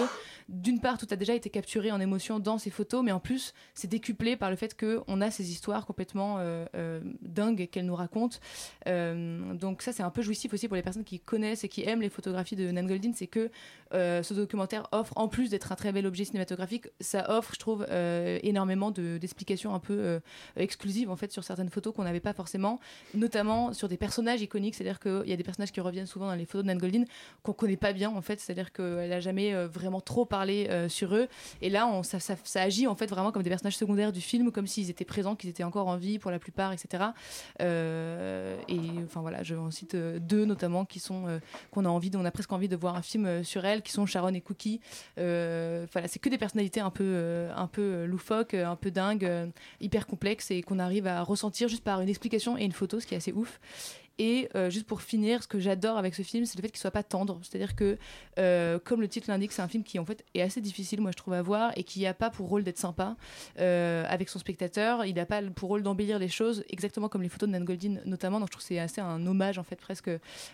[0.49, 3.53] d'une part, tout a déjà été capturé en émotion dans ces photos, mais en plus,
[3.73, 6.39] c'est décuplé par le fait que on a ces histoires complètement
[7.21, 8.39] dingues qu'elle nous raconte.
[8.85, 12.01] Donc ça, c'est un peu jouissif aussi pour les personnes qui connaissent et qui aiment
[12.01, 13.49] les photographies de Nan Goldin, c'est que
[13.91, 17.85] ce documentaire offre, en plus d'être un très bel objet cinématographique, ça offre, je trouve,
[17.89, 20.19] euh, énormément de- d'explications un peu euh,
[20.55, 22.79] exclusives en fait sur certaines photos qu'on n'avait pas forcément,
[23.15, 24.75] notamment sur des personnages iconiques.
[24.75, 27.03] C'est-à-dire qu'il y a des personnages qui reviennent souvent dans les photos de Nan Goldin
[27.41, 28.39] qu'on connaît pas bien en fait.
[28.39, 31.27] C'est-à-dire qu'elle a jamais euh, vraiment trop parlé sur eux.
[31.61, 34.89] Et là, ça, agit en fait vraiment comme des personnages secondaires du film, comme s'ils
[34.89, 37.05] étaient présents, qu'ils étaient encore en vie pour la plupart, etc.
[37.59, 41.39] Et enfin voilà, je en cite deux notamment qui sont
[41.71, 44.05] qu'on a envie, on a presque envie de voir un film sur elles, qui sont
[44.05, 44.79] Sharon et Cookie.
[45.17, 48.91] Euh, voilà, c'est que des personnalités un peu, euh, un peu loufoques, euh, un peu
[48.91, 52.99] dingues, hyper complexes et qu'on arrive à ressentir juste par une explication et une photo,
[52.99, 53.59] ce qui est assez ouf.
[54.19, 56.79] Et euh, juste pour finir, ce que j'adore avec ce film, c'est le fait qu'il
[56.79, 57.39] soit pas tendre.
[57.43, 57.97] C'est-à-dire que,
[58.39, 61.11] euh, comme le titre l'indique, c'est un film qui en fait est assez difficile, moi
[61.11, 63.15] je trouve à voir, et qui a pas pour rôle d'être sympa
[63.59, 65.05] euh, avec son spectateur.
[65.05, 67.97] Il n'a pas pour rôle d'embellir les choses, exactement comme les photos de Nan Goldin
[68.05, 68.39] notamment.
[68.39, 70.09] Donc je trouve que c'est assez un hommage en fait presque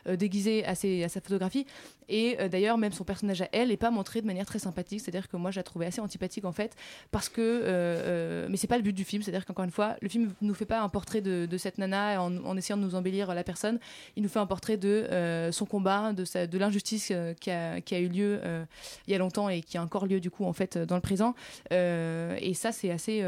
[0.06, 1.66] déguisé à, sa photographie.
[2.10, 5.00] Et d'ailleurs, même son personnage à elle est pas montré de manière très sympathique.
[5.00, 6.76] C'est-à-dire que moi je la trouvais assez antipathique en fait,
[7.12, 9.24] parce que, mais c'est pas le but du film.
[9.24, 12.22] C'est-à-dire qu'encore une fois, le film nous fait pas un portrait de, de cette nana
[12.22, 13.53] en, en essayant de nous embellir la personne.
[14.16, 18.08] Il nous fait un portrait de euh, son combat, de, l'injustice euh, qui, a, eu
[18.08, 18.66] lieu euh,
[19.08, 21.02] il y a longtemps et qui a encore lieu du coup en fait dans le
[21.02, 21.36] présent.
[21.72, 23.24] Et ça c'est assez,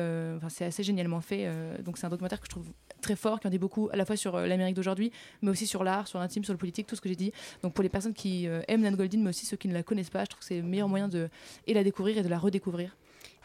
[0.49, 1.49] c'est assez génialement fait.
[1.83, 2.67] donc c'est un documentaire que je trouve
[3.01, 5.11] très fort, qui en dit beaucoup à la fois sur l'Amérique d'aujourd'hui,
[5.41, 7.31] mais aussi sur l'art, sur l'intime, sur le politique, tout ce que j'ai dit.
[7.61, 10.09] Donc pour les personnes qui aiment Nan Goldin, mais aussi ceux qui ne la connaissent
[10.09, 11.29] pas, je trouve que c'est le meilleur moyen de
[11.67, 12.95] la découvrir et de la redécouvrir.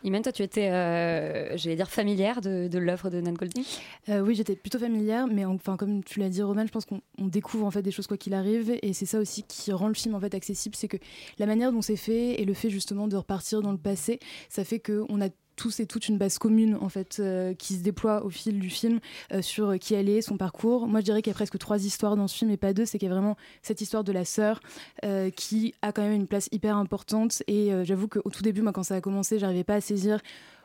[0.05, 3.63] Imen, toi, tu étais, euh, j'allais dire, familière de, l'œuvre de Nan Goldin
[4.09, 7.01] Euh, oui, j'étais plutôt familière, mais enfin comme tu l'as dit, Roman, je pense qu'on
[7.19, 9.89] on découvre en fait des choses quoi qu'il arrive, et c'est ça aussi qui rend
[9.89, 10.97] le film en fait accessible, c'est que
[11.39, 14.65] la manière dont c'est fait et le fait justement de repartir dans le passé, ça
[14.65, 15.29] fait que on a
[15.61, 18.71] tous et toutes une base commune en fait euh, qui se déploie au fil du
[18.71, 18.99] film
[19.33, 20.89] euh, sur qui elle est, son parcours.
[20.89, 22.87] Moi, je dirais qu'il y a presque trois histoires dans ce film et pas deux.
[22.87, 24.61] C'est qu'il y a vraiment cette histoire de la sœur
[25.05, 27.43] euh, qui a quand même une place hyper importante.
[27.47, 30.21] Et euh, j'avoue qu'au tout début, moi, quand ça a commencé, j'arrivais pas à saisir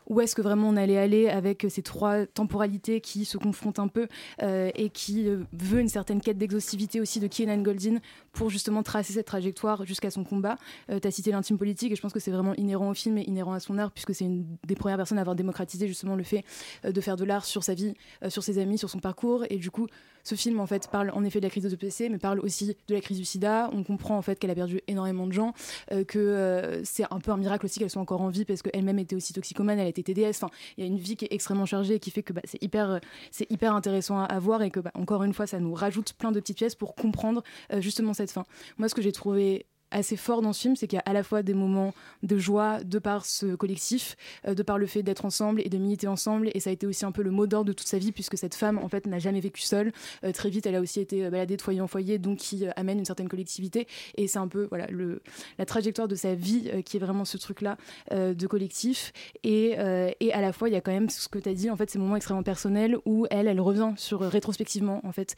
[0.08, 3.88] où est-ce que vraiment on allait aller avec ces trois temporalités qui se confrontent un
[3.88, 4.08] peu
[4.42, 7.98] euh, et qui euh, veut une certaine quête d'exhaustivité aussi de Keenan Goldin
[8.32, 10.58] pour justement tracer cette trajectoire jusqu'à son combat.
[10.90, 13.18] Euh, tu as cité l'intime politique et je pense que c'est vraiment inhérent au film
[13.18, 16.16] et inhérent à son art puisque c'est une des premières personnes à avoir démocratisé justement
[16.16, 16.44] le fait
[16.86, 17.94] euh, de faire de l'art sur sa vie,
[18.30, 19.88] sur ses amis, sur son parcours et du coup
[20.26, 22.76] ce film en fait parle en effet de la crise de PC mais parle aussi
[22.88, 23.70] de la crise du sida.
[23.72, 25.54] On comprend en fait qu'elle a perdu énormément de gens,
[25.92, 28.62] euh, que euh, c'est un peu un miracle aussi qu'elle soit encore en vie parce
[28.62, 30.32] qu'elle-même était aussi toxicomane, elle été TDS.
[30.32, 32.42] Enfin, il y a une vie qui est extrêmement chargée et qui fait que bah,
[32.44, 33.00] c'est hyper, euh,
[33.32, 36.32] c'est hyper intéressant à, voir et que bah, encore une fois, ça nous rajoute plein
[36.32, 37.44] de petites pièces pour comprendre
[37.80, 38.46] justement cette fin.
[38.78, 41.14] Moi, ce que j'ai trouvé assez fort dans ce film, c'est qu'il y a à
[41.14, 41.94] la fois des moments
[42.24, 44.18] de joie de par ce collectif,
[44.48, 46.88] euh, de par le fait d'être ensemble et de militer ensemble, et ça a été
[46.88, 49.06] aussi un peu le mot d'ordre de toute sa vie, puisque cette femme, en fait,
[49.06, 49.92] n'a jamais vécu seule.
[50.24, 52.66] Euh, très vite, elle a aussi été euh, baladée de foyer en foyer, donc qui
[52.76, 55.22] amène une certaine collectivité, et c'est un peu voilà le,
[55.58, 57.78] la trajectoire de sa vie qui est vraiment ce truc-là
[58.12, 59.76] de collectif, et,
[60.20, 61.76] et à la fois, il y a quand même ce que tu as dit, en
[61.76, 65.36] fait, ces moments extrêmement personnels où elle, elle revient sur rétrospectivement, en fait,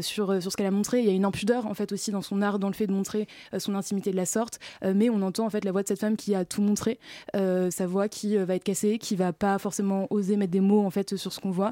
[0.00, 1.00] sur, sur ce qu'elle a montré.
[1.00, 2.92] Il y a une impudeur, en fait, aussi dans son art, dans le fait de
[2.92, 3.26] montrer
[3.58, 6.00] son intimité de la sorte, euh, mais on entend en fait la voix de cette
[6.00, 6.98] femme qui a tout montré,
[7.34, 10.60] euh, sa voix qui euh, va être cassée, qui va pas forcément oser mettre des
[10.60, 11.70] mots en fait sur ce qu'on voit,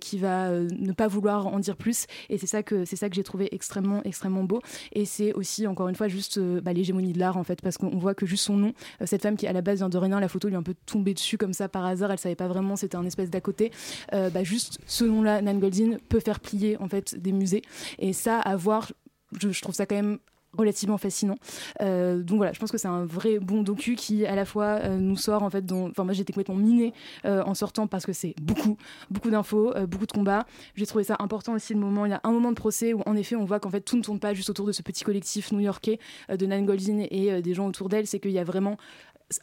[0.00, 3.14] qui va ne pas vouloir en dire plus, et c'est ça que c'est ça que
[3.14, 4.60] j'ai trouvé extrêmement extrêmement beau,
[4.92, 7.96] et c'est aussi encore une fois juste bah, l'hégémonie de l'art en fait, parce qu'on
[7.98, 8.72] voit que juste son nom,
[9.04, 10.74] cette femme qui à la base vient de rien, la photo lui est un peu
[10.86, 13.70] tombée dessus comme ça par hasard, elle savait pas vraiment, c'était un espèce d'à côté,
[14.12, 17.62] bah, juste ce nom-là, Nan Goldin peut faire plier en fait des musées,
[17.98, 18.92] et ça à voir,
[19.40, 20.18] je, je trouve ça quand même
[20.56, 21.36] relativement fascinant.
[21.82, 24.78] Euh, donc voilà, je pense que c'est un vrai bon docu qui à la fois
[24.82, 26.94] euh, nous sort en fait dont enfin moi j'étais complètement minée
[27.26, 28.76] euh, en sortant parce que c'est beaucoup
[29.10, 30.46] beaucoup d'infos, beaucoup de combats.
[30.74, 33.02] J'ai trouvé ça important aussi le moment, il y a un moment de procès où
[33.06, 35.04] en effet on voit qu'en fait tout ne tourne pas juste autour de ce petit
[35.04, 35.98] collectif new-yorkais
[36.30, 38.76] de Nan Goldin et des gens autour d'elle, c'est qu'il y a vraiment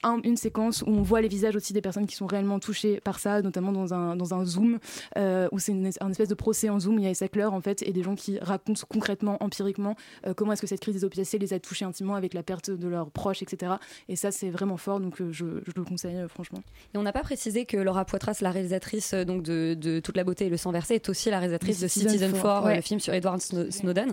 [0.04, 3.00] un- une séquence où on voit les visages aussi des personnes qui sont réellement touchées
[3.02, 4.80] par ça, notamment dans un, dans un zoom,
[5.18, 7.46] euh, où c'est une, un espèce de procès en zoom, il y a les Sackler
[7.46, 9.96] en fait, et des gens qui racontent concrètement, empiriquement,
[10.26, 12.72] euh, comment est-ce que cette crise des opiacés les a touchés intimement avec la perte
[12.72, 13.74] de leurs proches, etc.
[14.10, 16.64] Et ça, c'est vraiment fort, donc euh, je, je le conseille euh, franchement.
[16.94, 20.24] Et on n'a pas précisé que Laura Poitras, la réalisatrice donc de, de Toute la
[20.24, 22.68] beauté et le sang versé, est aussi la réalisatrice De Citizen Citizen Four, 4, euh,
[22.68, 22.76] ouais.
[22.78, 24.12] le film sur Edward Sno- Snowden.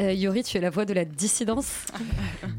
[0.00, 1.86] Euh, Yori, tu es la voix de la dissidence.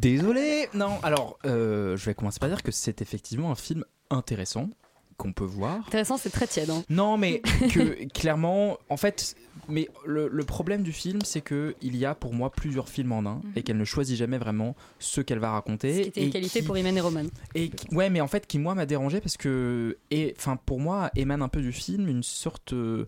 [0.02, 0.68] Désolé.
[0.74, 4.70] Non, alors euh, je vais commencer par dire que c'est effectivement un film intéressant
[5.18, 5.86] qu'on peut voir.
[5.88, 6.70] Intéressant, c'est très tiède.
[6.70, 6.84] hein.
[6.90, 7.40] Non, mais
[7.74, 9.36] que clairement, en fait,
[9.70, 13.12] mais le, le problème du film, c'est que il y a pour moi plusieurs films
[13.12, 15.94] en un et qu'elle ne choisit jamais vraiment ce qu'elle va raconter.
[15.96, 17.24] Ce qui était et une qualité qui- pour Imen et Roman.
[17.56, 20.80] Et qui- ouais, mais en fait, qui moi m'a dérangé parce que, et enfin pour
[20.80, 23.06] moi, émane un peu du film une sorte euh,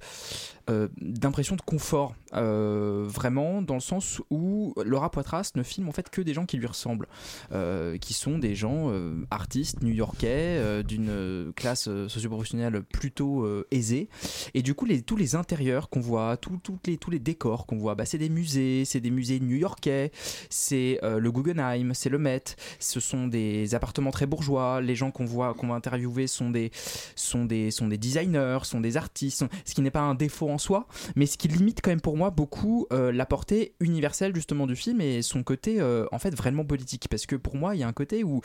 [0.69, 5.91] euh, d'impression de confort, euh, vraiment dans le sens où Laura Poitras ne filme en
[5.93, 7.07] fait que des gens qui lui ressemblent,
[7.53, 8.91] euh, qui sont des gens
[9.31, 14.09] artistes new-yorkais d'une classe socio-professionnelle plutôt aisée,
[14.53, 17.77] et du coup les, tous les intérieurs qu'on voit, tout- les, tous les décors qu'on
[17.77, 20.11] voit, bah, c'est des musées, c'est des musées new-yorkais,
[20.49, 22.43] c'est euh, le Guggenheim, c'est le Met,
[22.79, 24.79] ce sont des appartements très bourgeois.
[24.81, 26.71] Les gens qu'on voit, qu'on va interviewer sont des,
[27.15, 30.57] sont des, sont des designers, sont des artistes, ce qui n'est pas un défaut en
[30.57, 34.67] soi, mais ce qui limite quand même pour moi beaucoup euh, la portée universelle justement
[34.67, 37.07] du film et son côté euh, en fait vraiment politique.
[37.09, 38.41] Parce que pour moi, il y a un côté où,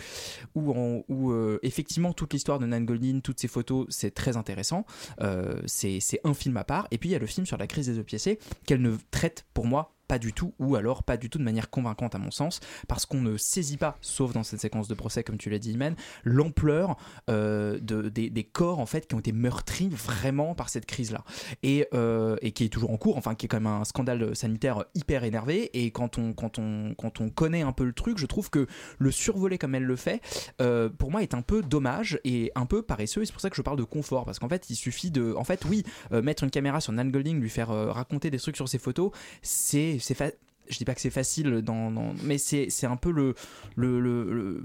[0.54, 4.84] où, où, effectivement toute l'histoire de Nan Goldin, toutes ces photos, c'est très intéressant.
[5.66, 6.88] C'est un film à part.
[6.90, 9.46] Et puis il y a le film sur la crise des opiacés qu'elle ne traite
[9.54, 12.30] pour moi pas du tout, ou alors pas du tout de manière convaincante à mon
[12.30, 15.58] sens, parce qu'on ne saisit pas, sauf dans cette séquence de procès, comme tu l'as
[15.58, 15.74] dit,
[16.24, 16.98] l'ampleur
[17.30, 21.24] euh, de, des, corps en fait qui ont été meurtris vraiment par cette crise-là,
[21.62, 24.36] et, euh, et qui est toujours en cours, enfin qui est quand même un scandale
[24.36, 25.70] sanitaire hyper énervé.
[25.72, 28.66] Et quand on quand on quand on connaît un peu le truc, je trouve que
[28.98, 30.20] le survoler comme elle le fait,
[30.60, 33.22] euh, pour moi, est un peu dommage et un peu paresseux.
[33.22, 35.32] Et c'est pour ça que je parle de confort, parce qu'en fait, il suffit de,
[35.38, 38.68] en fait, oui, mettre une caméra sur Nan Golding, lui faire raconter des trucs sur
[38.68, 40.30] ses photos, c'est c'est fa-
[40.68, 41.90] je dis pas que c'est facile dans,
[42.22, 43.34] mais c'est c'est un peu le
[43.76, 44.62] le, le,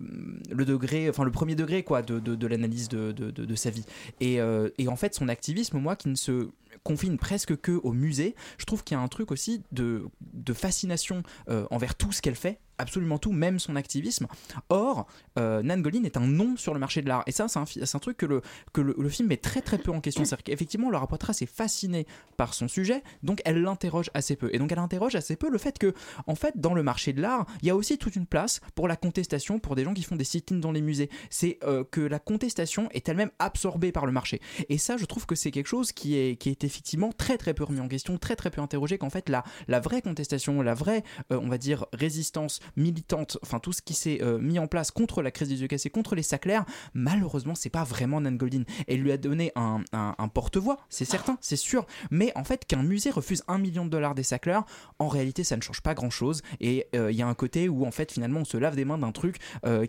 [0.52, 3.12] le- degré enfin le premier degré quoi de, de, l'analyse de-
[3.46, 3.84] de sa vie.
[4.22, 6.50] Et, euh, et en fait son activisme moi qui ne se
[6.84, 10.54] confine presque que au musée je trouve qu'il y a un truc aussi de, de
[10.54, 14.28] fascination euh, envers tout ce qu'elle fait absolument tout, même son activisme.
[14.70, 17.24] Or, euh, Nan Goldin est un nom sur le marché de l'art.
[17.28, 18.42] Et ça, c'est un, truc que, le,
[18.74, 20.26] que le film met très très peu en question.
[20.26, 22.06] C'est-à-dire qu'effectivement, Laura Poitras est fascinée
[22.38, 24.50] par son sujet, donc elle l'interroge assez peu.
[24.54, 25.94] Et donc elle interroge assez peu le fait que,
[26.28, 28.88] en fait, dans le marché de l'art, il y a aussi toute une place pour
[28.88, 31.10] la contestation, pour des gens qui font des sit-ins dans les musées.
[31.30, 34.42] C'est euh, que la contestation est elle-même absorbée par le marché.
[34.70, 37.54] Et ça, je trouve que c'est quelque chose qui est, qui est effectivement très très
[37.56, 40.76] peu remis en question, très très peu interrogé, qu'en fait, la, la vraie contestation, la
[40.76, 44.68] vraie, euh, on va dire, résistance militante, enfin tout ce qui s'est euh, mis en
[44.68, 46.60] place contre la crise des yeux cassés, contre les Sackler,
[46.94, 48.64] malheureusement, c'est pas vraiment Nan Goldin.
[48.88, 52.66] Elle lui a donné un, un- un porte-voix, c'est certain, c'est sûr, mais en fait,
[52.66, 54.60] qu'un musée refuse un million de dollars des Sackler,
[55.00, 56.42] en réalité, ça ne change pas grand-chose.
[56.60, 58.86] Et euh, il y a un côté où, en fait, finalement, on se lave des
[58.86, 59.38] mains d'un truc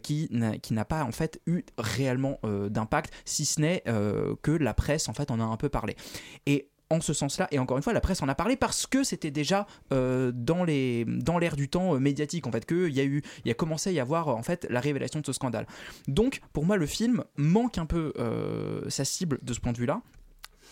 [0.02, 2.38] qui n'a qui n'a pas, en fait, eu réellement
[2.70, 3.82] d'impact, si ce n'est
[4.42, 5.96] que la presse, en fait, en a un peu parlé.
[6.46, 9.04] Et en ce sens-là, et encore une fois, la presse en a parlé parce que
[9.04, 13.00] c'était déjà euh, dans les dans l'air du temps euh, médiatique, en fait, qu'il y
[13.00, 15.32] a eu, il y a commencé à y avoir en fait la révélation de ce
[15.32, 15.66] scandale.
[16.06, 19.78] Donc, pour moi, le film manque un peu euh, sa cible de ce point de
[19.78, 20.00] vue-là.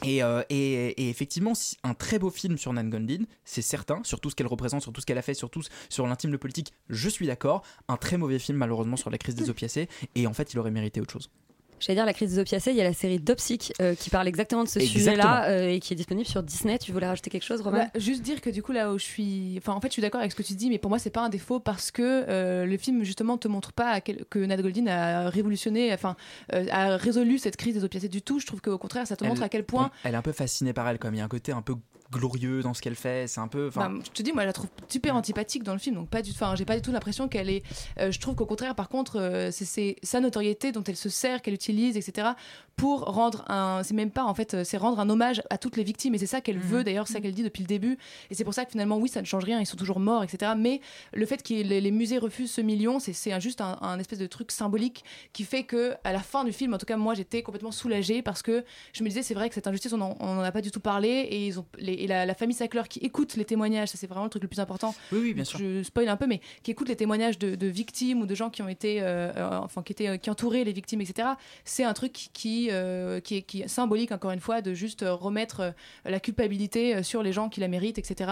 [0.05, 4.21] Et, euh, et- et effectivement, un très beau film sur Nan Goldin, c'est certain, sur
[4.21, 6.37] tout ce qu'elle représente, sur tout ce qu'elle a fait, sur tout sur l'intime de
[6.37, 7.63] politique, je suis d'accord.
[7.89, 10.71] Un très mauvais film, malheureusement, sur la crise des opiacés, et en fait, il aurait
[10.71, 11.31] mérité autre chose.
[11.79, 14.27] J'allais dire la crise des opiacés, il y a la série Dopsic euh, qui parle
[14.29, 16.79] exactement de ce sujet-là euh, et qui est disponible sur Disney.
[16.79, 19.05] Tu voulais rajouter quelque chose, Romain Bah, juste dire que du coup là où je
[19.05, 20.99] suis, enfin en fait je suis d'accord avec ce que tu dis, mais pour moi
[20.99, 24.25] c'est pas un défaut parce que euh, le film justement te montre pas à quel-
[24.31, 26.17] que Nat Goldin a révolutionné, enfin
[26.55, 28.41] euh, a résolu cette crise des opiacés du tout.
[28.41, 29.91] Je trouve qu'au contraire ça te montre Elle- à quel point.
[30.05, 31.75] elle est un peu fascinée par elle, comme il y a un côté un peu
[32.13, 33.27] glorieux dans ce qu'elle fait.
[33.29, 33.71] C'est un peu.
[33.81, 36.23] Bah, je te dis, moi, je la trouve super antipathique dans le film, donc pas
[36.23, 37.63] du, enfin, j'ai pas du tout l'impression qu'elle est.
[38.01, 41.43] euh, je trouve qu'au contraire, par contre, euh, c'est- sa notoriété dont elle se sert,
[41.43, 42.29] qu'elle utilise, etc.
[42.77, 43.83] pour rendre un.
[43.83, 46.27] C'est même pas en fait, c'est rendre un hommage à toutes les victimes, et c'est
[46.27, 46.85] ça qu'elle veut.
[46.85, 47.99] D'ailleurs, c'est ça qu'elle dit depuis le début,
[48.31, 50.23] et c'est pour ça que finalement, oui, ça ne change rien, ils sont toujours morts,
[50.23, 50.53] etc.
[50.57, 50.81] Mais
[51.15, 54.27] le fait que les, les musées refusent ce million, c'est juste un, un espèce de
[54.27, 57.43] truc symbolique qui fait que à la fin du film, en tout cas, moi, j'étais
[57.43, 60.39] complètement soulagée parce que je me disais, c'est vrai que cette injustice, on en, on
[60.39, 62.83] en a pas du tout parlé, et ils ont les et la, la famille Sackler
[62.89, 64.95] qui écoute les témoignages, ça c'est vraiment le truc le plus important.
[65.13, 65.59] Oui, oui, bien sûr.
[65.59, 68.51] Je spoil un peu, mais qui écoute les témoignages de, de victimes ou de gens
[68.51, 71.29] qui ont été, euh, euh, enfin qui étaient, qui entouraient les victimes, etc.
[71.65, 75.03] C'est un truc qui, euh, qui, est, qui est symbolique encore une fois de juste
[75.03, 75.71] euh, remettre euh,
[76.05, 78.31] la culpabilité euh, sur les gens qui la méritent, etc.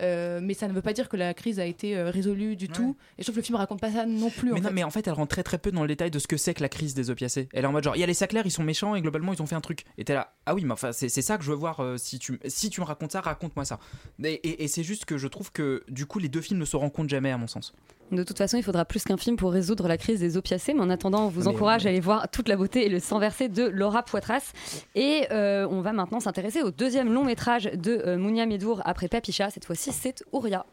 [0.00, 2.68] Euh, mais ça ne veut pas dire que la crise a été euh, résolue du
[2.68, 2.96] tout.
[3.18, 4.48] Et je trouve que le film raconte pas ça non plus.
[4.52, 4.74] Mais en non, fait.
[4.74, 6.54] mais en fait, elle rentre très très peu dans le détail de ce que c'est
[6.54, 7.48] que la crise des opiacés.
[7.52, 9.32] Elle est en mode genre, il y a les Sackler, ils sont méchants et globalement
[9.32, 9.84] ils ont fait un truc.
[9.98, 11.80] Et t'es là, ah oui, mais enfin, c'est ça que je veux voir.
[11.80, 13.78] euh, si, tu, si tu me racontes ça, raconte-moi ça.
[14.22, 16.64] Et, et- et c'est juste que je trouve que du coup, les deux films ne
[16.64, 17.72] se rencontrent jamais, à mon sens.
[18.12, 20.74] De toute façon, il faudra plus qu'un film pour résoudre la crise des opiacés.
[20.74, 23.00] Mais en attendant, on vous Mais- encourage à aller voir toute la beauté et le
[23.00, 24.52] sang versé de Laura Poitras.
[24.94, 29.08] Et euh, on va maintenant s'intéresser au deuxième long métrage de euh, Mounia Medour après
[29.08, 29.50] Papicha.
[29.50, 30.64] Cette fois-ci, c'est Ouria.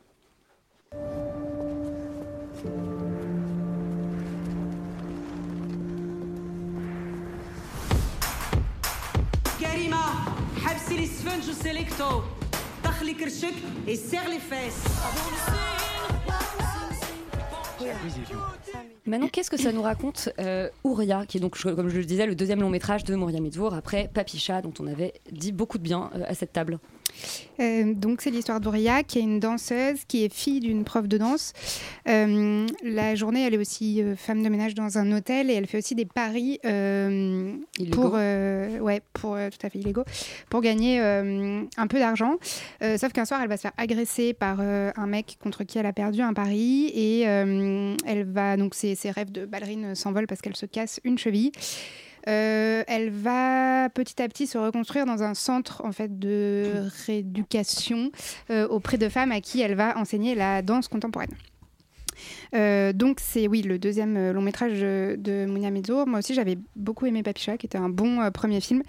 [19.05, 22.25] Maintenant, qu'est-ce que ça nous raconte euh, Ouria, qui est donc, comme je le disais,
[22.25, 25.83] le deuxième long métrage de Moria Midvour, après Papicha, dont on avait dit beaucoup de
[25.83, 26.79] bien euh, à cette table?
[27.59, 31.17] Euh, donc c'est l'histoire d'Auria qui est une danseuse qui est fille d'une prof de
[31.17, 31.53] danse.
[32.07, 35.67] Euh, la journée, elle est aussi euh, femme de ménage dans un hôtel et elle
[35.67, 36.59] fait aussi des paris
[37.91, 40.03] pour, ouais, pour tout à fait illégaux,
[40.49, 42.37] pour gagner un peu d'argent.
[42.81, 45.93] Sauf qu'un soir, elle va se faire agresser par un mec contre qui elle a
[45.93, 50.55] perdu un pari et elle va donc ses, ses rêves de ballerine s'envolent parce qu'elle
[50.55, 51.51] se casse une cheville.
[52.29, 58.11] Euh, elle va petit à petit se reconstruire dans un centre en fait de rééducation
[58.49, 61.33] euh, auprès de femmes à qui elle va enseigner la danse contemporaine.
[62.53, 66.07] Euh, donc c'est oui le deuxième euh, long métrage de, de Mounia Mezour.
[66.07, 68.83] Moi aussi j'avais beaucoup aimé Papicha qui était un bon euh, premier film,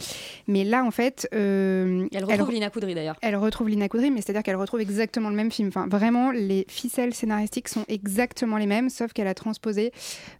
[0.48, 3.16] mais là en fait euh, Elle retrouve Lina Coudry d'ailleurs.
[3.22, 5.68] elle retrouve Lina Coudry, mais c'est-à-dire qu'elle retrouve exactement le même film.
[5.68, 9.92] Enfin, vraiment, les ficelles scénaristiques sont exactement les mêmes, sauf qu'elle a transposé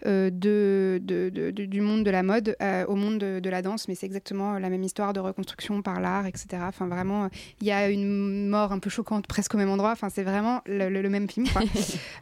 [0.07, 3.51] euh, de, de- de- de- du monde de la mode euh, au monde de, de
[3.51, 3.89] la danse.
[3.89, 6.47] Mais c'est exactement la même histoire de reconstruction par l'art, etc.
[6.63, 7.29] Enfin, vraiment,
[7.61, 9.93] il y a une mort un peu choquante presque au même endroit.
[9.93, 11.49] Enfin, c'est vraiment le, le- le même film.
[11.49, 11.63] quoi.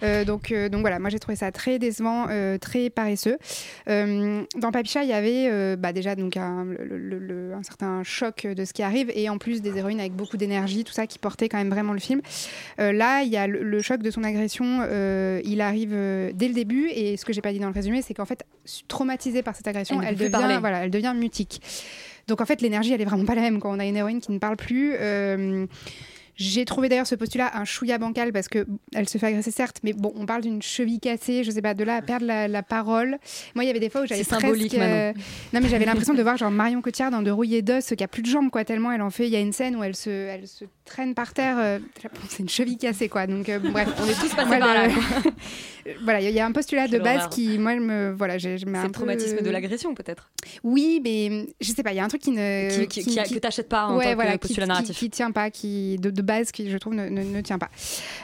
[0.03, 3.39] Euh, donc, euh, donc voilà, moi j'ai trouvé ça très décevant, euh, très paresseux.
[3.89, 7.63] Euh, dans Papicha, il y avait euh, bah, déjà donc un, le- le- le- un
[7.63, 10.93] certain choc de ce qui arrive et en plus des héroïnes avec beaucoup d'énergie, tout
[10.93, 12.21] ça qui portait quand même vraiment le film.
[12.79, 14.83] Là, il y a le, choc de son agression,
[15.45, 15.91] il arrive
[16.35, 18.45] dès le début et ce que j'ai pas dit dans le résumé, c'est qu'en fait,
[18.89, 21.61] traumatisée par cette agression, Elle devient, voilà, elle devient mutique.
[22.29, 24.21] Donc en fait, l'énergie, elle est vraiment pas la même quand on a une héroïne
[24.21, 24.93] qui ne parle plus.
[24.99, 25.67] Euh,
[26.43, 29.77] j'ai trouvé d'ailleurs ce postulat un chouïa bancal parce que elle se fait agresser certes,
[29.85, 32.49] mais bon, on parle d'une cheville cassée, je sais pas, de là à perdre la,
[32.49, 33.19] la parole.
[33.55, 35.13] Moi, il y avait des fois où j'avais C'est symbolique, euh,
[35.53, 38.09] non, mais j'avais l'impression de voir genre Marion Cotillard dans De rouillé d'os qui a
[38.09, 39.27] plus de jambes quoi, tellement elle en fait.
[39.27, 41.57] Il y a une scène où elle se, elle se traîne par terre.
[41.59, 41.79] euh,
[42.29, 43.27] c'est une cheville cassée quoi.
[43.27, 45.33] Donc euh, bref, On est tous passés Moi, par là, quoi.
[46.05, 47.31] voilà, il y a un postulat de base horreur.
[47.31, 50.31] qui, moi, me, voilà, j'ai, je mets C'est un le traumatisme peu- de l'agression peut-être.
[50.65, 52.71] Oui, mais je sais pas, il y a un truc qui ne.
[52.71, 54.97] Qui- qui- qui a- que t'achètes pas en ouais, tant que voilà, postulat narratif.
[54.97, 57.71] Qui, tient pas, qui, de, de base, qui je trouve ne, ne- tient pas.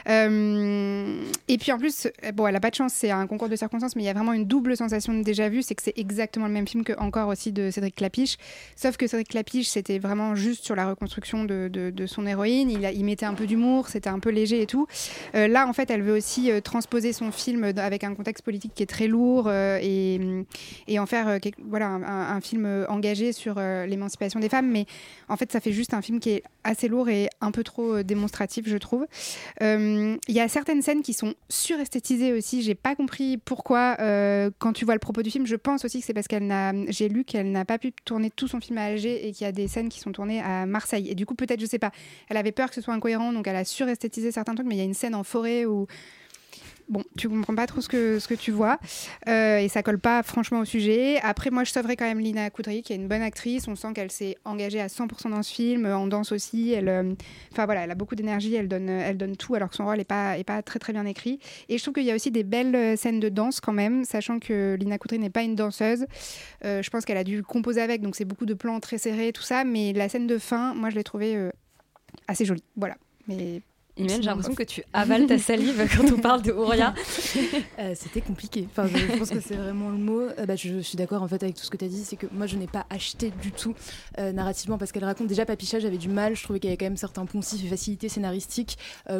[0.07, 3.49] Euh, et puis en plus, euh, bon, elle a pas de chance, c'est un concours
[3.49, 5.83] de circonstances, mais il y a vraiment une double sensation de déjà vu, c'est que
[5.83, 8.37] c'est exactement le même film que encore aussi de Cédric Clapiche.
[8.75, 12.69] Sauf que Cédric Clapiche, c'était vraiment juste sur la reconstruction de, de- son héroïne.
[12.71, 14.87] Il, a- il mettait un peu d'humour, c'était un peu léger et tout.
[15.35, 18.83] Euh, là, en fait, elle veut aussi transposer son film avec un contexte politique qui
[18.83, 20.19] est très lourd et,
[20.87, 24.69] et en faire voilà, un, film engagé sur l'émancipation des femmes.
[24.71, 24.85] Mais
[25.27, 27.95] en fait, ça fait juste un film qui est assez lourd et un peu trop
[27.95, 29.05] euh, démonstratif, je trouve.
[29.61, 32.61] Euh, Il y a certaines scènes qui sont suresthétisées aussi.
[32.61, 33.97] J'ai pas compris pourquoi.
[33.99, 36.47] euh, quand tu vois le propos du film, je pense aussi que c'est parce qu'elle
[36.47, 36.73] n'a.
[36.89, 39.47] J'ai lu qu'elle n'a pas pu tourner tout son film à Alger et qu'il y
[39.47, 41.09] a des scènes qui sont tournées à Marseille.
[41.09, 41.91] Et du coup, peut-être, je sais pas.
[42.29, 44.67] Elle avait peur que ce soit incohérent, donc elle a suresthétisé certains trucs.
[44.67, 45.87] Mais il y a une scène en forêt où
[46.89, 48.79] bon, tu comprends pas trop ce que, ce que tu vois
[49.27, 51.19] euh, et ça colle pas franchement au sujet.
[51.21, 53.67] Après, moi, je sauverais quand même Lina Coudry, qui est une bonne actrice.
[53.67, 56.71] On sent qu'elle s'est engagée à 100% dans ce film, euh, en danse aussi.
[56.71, 57.13] Elle, euh,
[57.55, 60.05] voilà, elle a beaucoup d'énergie, elle donne, elle donne tout, alors que son rôle est
[60.05, 61.39] pas, pas très très bien écrit.
[61.67, 64.03] Et je trouve qu'il y a aussi des belles euh, scènes de danse quand même,
[64.03, 66.05] sachant que Lina Coudry n'est pas une danseuse.
[66.65, 69.31] Euh, je pense qu'elle a dû composer avec, donc c'est beaucoup de plans très serrés,
[69.31, 69.63] tout ça.
[69.63, 71.51] Mais la scène de fin, moi, je l'ai trouvée euh,
[72.27, 72.63] assez jolie.
[72.75, 72.97] Voilà.
[73.27, 73.61] Mais
[73.99, 76.93] Imen, j'ai l'impression que tu avales ta salive quand on parle de Ouria.
[77.79, 78.67] Euh, C'était compliqué.
[78.71, 80.21] Enfin, je, je pense que c'est vraiment le mot.
[80.21, 82.03] Euh, bah, je, je suis d'accord en fait avec tout ce que tu as dit.
[82.03, 83.73] C'est que moi, je n'ai pas acheté du tout
[84.17, 85.79] euh, narrativement parce qu'elle raconte déjà Papicha.
[85.79, 86.35] J'avais du mal.
[86.35, 88.77] Je trouvais qu'il y avait quand même certains poncifs et facilités scénaristiques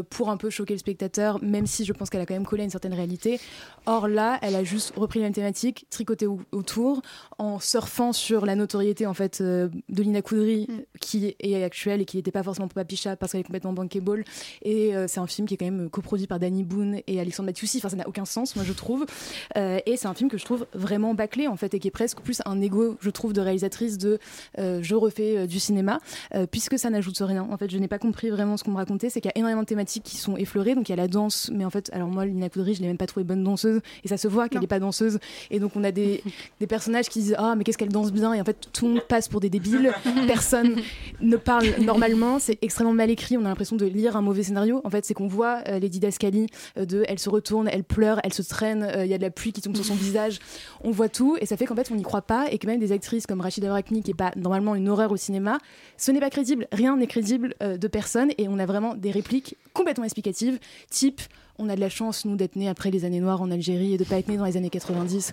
[0.09, 2.61] pour un peu choquer le spectateur, même si je pense qu'elle a quand même collé
[2.61, 3.39] à une certaine réalité.
[3.85, 7.01] Or là, elle a juste repris la même thématique, tricoté au- autour,
[7.37, 10.67] en surfant sur la notoriété en fait de Lina Koudry
[10.99, 14.23] qui est actuelle et qui n'était pas forcément pour Papicha parce qu'elle est complètement bankable.
[14.63, 17.47] Et euh, c'est un film qui est quand même coproduit par Danny Boone et Alexandre
[17.47, 17.77] Mathiussi.
[17.77, 19.05] Enfin, ça n'a aucun sens, moi je trouve.
[19.57, 21.91] Euh, et c'est un film que je trouve vraiment bâclé en fait et qui est
[21.91, 24.19] presque plus un ego, je trouve, de réalisatrice de
[24.57, 25.99] euh, je refais euh, du cinéma,
[26.35, 27.47] euh, puisque ça n'ajoute rien.
[27.49, 29.09] En fait, je n'ai pas compris vraiment ce qu'on me racontait.
[29.09, 30.75] C'est qu'il y a énormément de thématiques qui sont effleurées.
[30.75, 32.87] Donc il y a la danse, mais en fait, alors moi, Lina Koudry, je l'ai
[32.87, 35.19] même pas trouvée bonne danseuse et ça se voit qu'elle n'est pas danseuse.
[35.51, 36.23] Et donc on a des,
[36.59, 38.93] des personnages qui disent ah mais qu'est-ce qu'elle danse bien et en fait tout le
[38.93, 39.91] monde passe pour des débiles.
[40.27, 40.75] Personne
[41.21, 42.39] ne parle normalement.
[42.39, 43.37] C'est extrêmement mal écrit.
[43.37, 44.58] On a l'impression de lire un mauvais scénario.
[44.83, 46.47] En fait, c'est qu'on voit euh, les didascalies
[46.77, 49.23] euh, de elle se retourne, elle pleure, elle se traîne, euh, il y a de
[49.23, 50.39] la pluie qui tombe sur son visage.
[50.83, 52.79] On voit tout et ça fait qu'en fait on n'y croit pas et que même
[52.79, 55.57] des actrices comme Rachida Brakni qui est pas normalement une horreur au cinéma,
[55.97, 56.67] ce n'est pas crédible.
[56.71, 61.21] Rien n'est crédible de personne et on a vraiment des répliques complètement explicatives, type
[61.57, 63.97] on a de la chance nous d'être nés après les années noires en Algérie et
[63.97, 65.31] de pas être nés dans les années 90.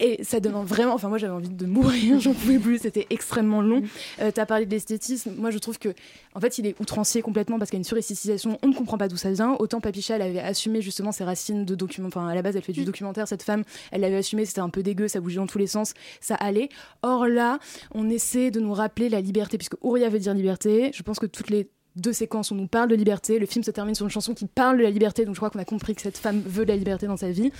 [0.00, 0.94] Et ça donne vraiment.
[0.94, 3.82] Enfin, moi, j'avais envie de mourir, j'en pouvais plus, c'était extrêmement long.
[4.20, 5.32] Euh, tu as parlé de l'esthétisme.
[5.36, 5.90] Moi, je trouve que,
[6.34, 8.58] en fait, il est outrancier complètement parce qu'il y a une suresthétisation.
[8.62, 9.56] On ne comprend pas d'où ça vient.
[9.58, 12.08] Autant Papicha, elle avait assumé justement ses racines de document.
[12.08, 13.62] Enfin, à la base, elle fait du documentaire, cette femme.
[13.92, 16.68] Elle l'avait assumé, c'était un peu dégueu, ça bougeait dans tous les sens, ça allait.
[17.02, 17.58] Or là,
[17.92, 20.90] on essaie de nous rappeler la liberté, puisque Ouria veut dire liberté.
[20.92, 23.38] Je pense que toutes les deux séquences où on nous parle de liberté.
[23.38, 25.50] Le film se termine sur une chanson qui parle de la liberté, donc je crois
[25.50, 27.52] qu'on a compris que cette femme veut de la liberté dans sa vie.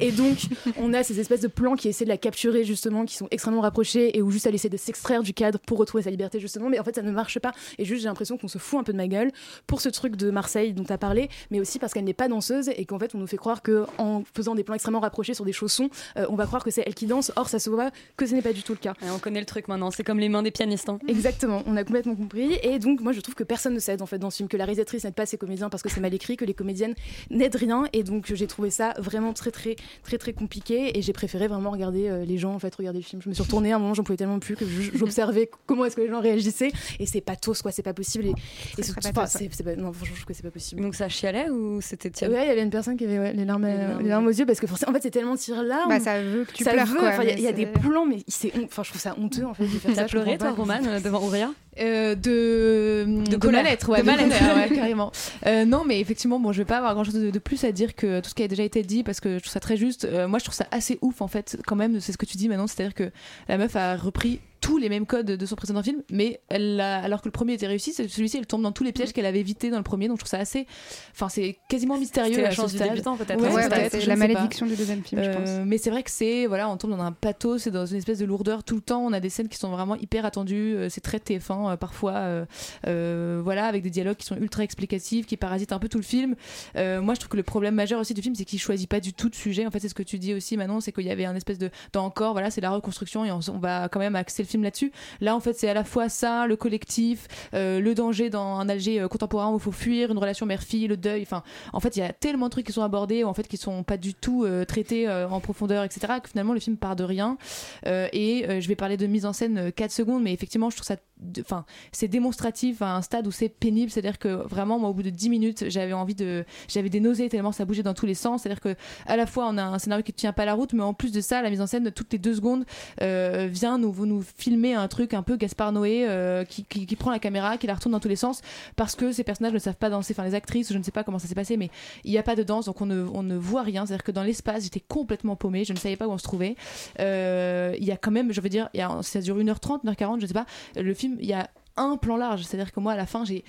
[0.00, 0.38] Et donc,
[0.78, 3.60] on a ces espèces de plans qui essaient de la capturer justement, qui sont extrêmement
[3.60, 6.68] rapprochés et où juste elle essaie de s'extraire du cadre pour retrouver sa liberté justement.
[6.68, 7.52] Mais en fait, ça ne marche pas.
[7.78, 9.30] Et juste, j'ai l'impression qu'on se fout un peu de ma gueule
[9.66, 12.28] pour ce truc de Marseille dont tu as parlé, mais aussi parce qu'elle n'est pas
[12.28, 15.34] danseuse et qu'en fait, on nous fait croire que en faisant des plans extrêmement rapprochés
[15.34, 17.32] sur des chaussons, euh, on va croire que c'est elle qui danse.
[17.36, 18.94] Or, ça se voit que ce n'est pas du tout le cas.
[19.14, 20.88] on connaît le truc maintenant, c'est comme les mains des pianistes.
[20.88, 20.98] hein.
[21.08, 22.58] Exactement, on a complètement compris.
[22.62, 24.56] Et donc, moi, je trouve que personne ne s'aide en fait dans ce film, que
[24.56, 26.94] la réalisatrice n'aide pas ses comédiens parce que c'est mal écrit, que les comédiennes
[27.30, 27.84] n'aident rien.
[27.92, 30.96] Et donc, j'ai trouvé ça vraiment très, très, très, très compliqué.
[30.98, 33.20] Et j'ai préféré vraiment regarder euh, les gens en fait regarder le film.
[33.22, 34.64] Je me suis retournée à un moment, j'en pouvais tellement plus que
[34.94, 36.72] j'observais comment est-ce que les gens réagissaient.
[36.98, 38.26] Et c'est pathos, quoi, c'est pas possible.
[38.26, 38.30] Et,
[38.78, 40.80] et c'est- c'est pas- non, franchement, je trouve que c'est pas possible.
[40.82, 43.44] Donc ça chialait ou c'était Ouais, il y avait une personne qui avait ouais, les,
[43.44, 45.84] larmes, euh, les larmes aux yeux parce que forcément, en fait, c'est tellement tiré là.
[45.88, 48.06] Bah, ça veut que tu ça pleures, enfin, Il y a- y, a des plans,
[48.06, 48.18] mais
[48.64, 49.64] enfin, je trouve ça honteux en fait.
[49.64, 50.54] de faire ça, pleuré toi, pas.
[50.54, 51.50] Romane, euh, devant Ouria
[51.80, 53.06] Euh, de,
[53.36, 54.38] de, ma lettre, ouais, De ma lettre.
[54.38, 55.10] colère, ouais, carrément.
[55.46, 57.72] Euh, non, mais effectivement, bon, je vais pas avoir grand chose de, de plus à
[57.72, 59.76] dire que tout ce qui a déjà été dit parce que je trouve ça très
[59.76, 60.04] juste.
[60.04, 62.36] Euh, moi, je trouve ça assez ouf en fait, quand même, c'est ce que tu
[62.36, 63.10] dis maintenant, c'est-à-dire que
[63.48, 67.20] la meuf a repris tous les mêmes codes de son précédent film, mais elle alors
[67.20, 69.68] que le premier était réussi, celui-ci elle tombe dans tous les pièges qu'elle avait évités
[69.70, 70.66] dans le premier, donc je trouve ça assez,
[71.12, 72.40] enfin c'est quasiment mystérieux.
[72.40, 73.40] La chance du débutant, peut-être.
[73.42, 75.48] Ouais, Ouais, peut-être, bah, c'est la malédiction du deuxième film, je pense.
[75.48, 77.96] Euh, mais c'est vrai que c'est voilà, on tombe dans un pathos, c'est dans une
[77.98, 79.04] espèce de lourdeur tout le temps.
[79.04, 80.74] On a des scènes qui sont vraiment hyper attendues.
[80.76, 82.44] euh, c'est très TF1 euh, parfois, euh,
[82.86, 86.04] euh, voilà, avec des dialogues qui sont ultra explicatifs, qui parasitent un peu tout le
[86.04, 86.36] film.
[86.76, 89.00] Euh, moi, je trouve que le problème majeur aussi du film, c'est qu'il choisit pas
[89.00, 89.66] du tout de sujet.
[89.66, 91.58] En fait, c'est ce que tu dis aussi, Manon, c'est qu'il y avait un espèce
[91.58, 94.48] de dans encore, voilà, c'est la reconstruction et on, on va quand même axer le
[94.52, 94.92] film là-dessus.
[95.20, 98.68] Là, en fait, c'est à la fois ça, le collectif, euh, le danger dans un
[98.68, 101.22] Alger euh, contemporain où il faut fuir, une relation mère-fille, le deuil.
[101.22, 101.42] Enfin,
[101.72, 103.82] en fait, il y a tellement de trucs qui sont abordés, en fait, qui sont
[103.82, 106.14] pas du tout euh, traités en profondeur, etc.
[106.22, 107.36] Que finalement, le film part de rien.
[107.84, 110.96] Et je vais parler de mise en scène 4 secondes, mais effectivement, je trouve ça,
[111.40, 113.90] enfin, c'est démonstratif à un stade où c'est pénible.
[113.90, 117.28] C'est-à-dire que vraiment, moi, au bout de 10 minutes, j'avais envie de, j'avais des nausées
[117.28, 118.42] tellement ça bougeait dans tous les sens.
[118.42, 118.76] C'est-à-dire que
[119.06, 120.94] à la fois, on a un scénario qui ne tient pas la route, mais en
[120.94, 122.64] plus de ça, la mise en scène toutes les deux secondes
[123.00, 127.20] vient nous, nous filmer un truc un peu Gaspard Noé euh, qui, qui, prend la
[127.20, 128.40] caméra, qui la retourne dans tous les sens
[128.74, 131.04] parce que ces personnages ne savent pas danser, enfin les actrices, je ne sais pas
[131.04, 131.70] comment ça s'est passé, mais
[132.04, 133.86] il n'y a pas de danse, donc on ne, on ne voit rien.
[133.86, 136.56] C'est-à-dire que dans l'espace, j'étais complètement paumée, je ne savais pas où on se trouvait.
[136.98, 140.20] Euh, Il y a quand même, je veux dire, y a, ça dure 1h30, 1h40,
[140.20, 140.46] je sais pas.
[140.74, 143.44] Le film, il y a un plan large, c'est-à-dire que moi à la fin j'ai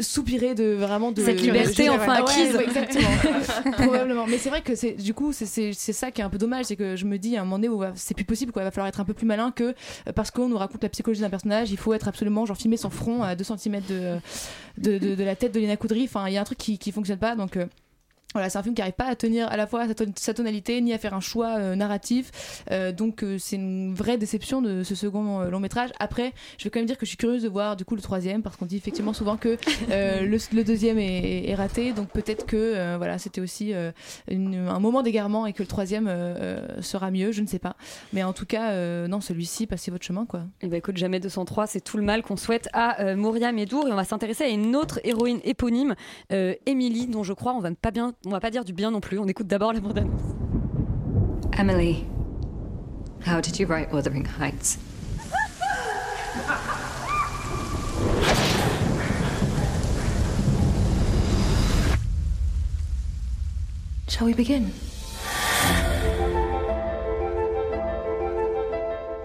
[0.00, 2.54] soupiré de vraiment de Cette liberté enfin ouais, acquise.
[2.56, 3.08] ouais, exactement.
[3.72, 4.26] Probablement.
[4.26, 6.76] Mais c'est vrai que c'est du coup c'est- ça qui est un peu dommage c'est
[6.76, 8.62] que je me dis à un moment donné où c'est plus possible quoi.
[8.62, 9.64] Il va falloir être un peu plus malin que
[10.08, 12.76] euh, parce qu'on nous raconte la psychologie d'un personnage il faut être absolument genre filmer
[12.76, 14.16] son front à 2 cm de,
[14.78, 16.78] de, de, de la tête de Lena Koudry enfin il y a un truc qui,
[16.78, 17.66] qui fonctionne pas donc euh,
[18.34, 20.34] Voilà, c'est un film qui n'arrive pas à tenir à la fois sa, ton- sa
[20.34, 22.62] tonalité ni à faire un choix euh, narratif.
[22.70, 25.88] Euh, donc euh, c'est une vraie déception de ce second euh, long métrage.
[26.00, 28.02] Après, je vais quand même dire que je suis curieuse de voir du coup le
[28.02, 29.56] troisième parce qu'on dit effectivement souvent que
[29.90, 31.92] euh, le, le deuxième est, est raté.
[31.92, 33.72] Donc peut-être que euh, voilà, c'était aussi
[34.30, 36.10] une- un moment d'égarement et que le troisième
[36.82, 37.32] sera mieux.
[37.32, 37.76] Je ne sais pas.
[38.12, 40.42] Mais en tout cas, non, celui-ci, passez votre chemin quoi.
[40.60, 43.88] Et bah écoute, jamais 203, c'est tout le mal qu'on souhaite à Moria Medour.
[43.88, 45.94] Et on va s'intéresser à une autre héroïne éponyme,
[46.30, 49.00] Emily, dont je crois on va pas bien, on va pas dire du bien non
[49.00, 49.18] plus.
[49.18, 50.20] On écoute d'abord la bande annonce.
[51.56, 52.04] Emily,
[53.24, 54.78] how did you write Wuthering Heights?
[64.08, 64.72] Shall we begin?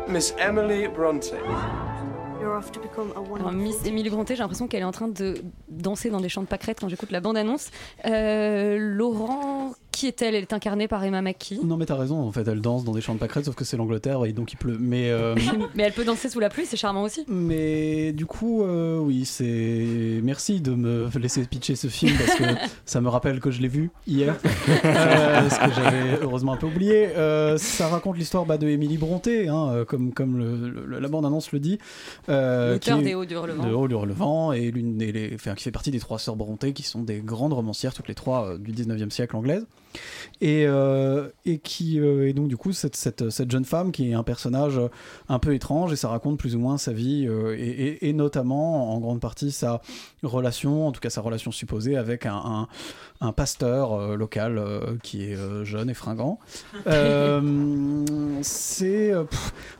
[0.07, 1.33] Miss Emily Bronte.
[2.41, 5.35] Alors, Miss Émilie Bronté, j'ai l'impression qu'elle est en train de
[5.69, 7.69] danser dans des champs de pâquerettes quand j'écoute la bande annonce.
[8.05, 10.35] Euh, Laurent, qui est-elle?
[10.35, 11.57] Elle est incarnée par Emma Mackey.
[11.63, 13.65] Non, mais t'as raison, en fait, elle danse dans des champs de pâquerettes, sauf que
[13.65, 14.77] c'est l'Angleterre et donc il pleut.
[14.79, 15.35] Mais, euh,
[15.75, 17.23] Mais elle peut danser sous la pluie, c'est charmant aussi.
[17.27, 20.19] mais du coup, euh, oui, c'est.
[20.23, 22.43] Merci de me laisser pitcher ce film parce que
[22.85, 24.35] ça me rappelle que je l'ai vu hier,
[24.85, 27.09] Euh, ce que j'avais heureusement un peu oublié.
[27.17, 31.51] Euh, ça raconte l'histoire bah, de Émilie Bronté, hein, comme, comme le- le- la bande-annonce
[31.51, 31.77] le dit.
[32.29, 33.65] euh, L'auteur des Hauts du Relevant.
[33.67, 36.35] de Hauts du Relevant, et l'une des, les- enfin, qui fait partie des trois sœurs
[36.35, 39.65] Bronté, qui sont des grandes romancières, toutes les trois euh, du 19e siècle anglaise.
[40.39, 44.09] Et, euh, et qui euh, et donc du coup cette, cette, cette jeune femme qui
[44.09, 44.79] est un personnage
[45.29, 48.99] un peu étrange et ça raconte plus ou moins sa vie euh, et, notamment en
[48.99, 49.81] grande partie sa
[50.23, 52.67] relation en tout cas sa relation supposée avec un,
[53.22, 56.39] un pasteur euh, local euh, qui est euh, jeune et fringant.
[58.41, 59.13] C'est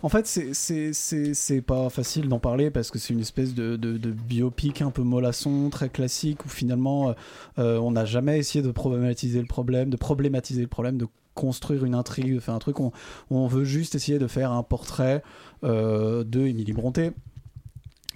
[0.04, 4.12] en fait c'est- pas facile d'en parler parce que c'est une espèce de, de, de
[4.12, 7.14] biopic un peu mollasson très classique où finalement
[7.58, 11.96] on n'a jamais essayé de problématiser le problème de problématiser le problème de construire une
[11.96, 12.80] intrigue de faire un truc.
[12.80, 12.92] On,
[13.30, 15.24] on veut juste essayer de faire un portrait
[15.64, 17.12] de Émilie Bronté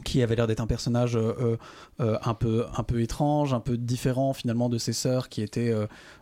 [0.05, 1.57] qui avait l'air d'être un personnage euh, euh,
[1.99, 5.73] euh, un peu un peu étrange, un peu différent finalement de ses sœurs qui étaient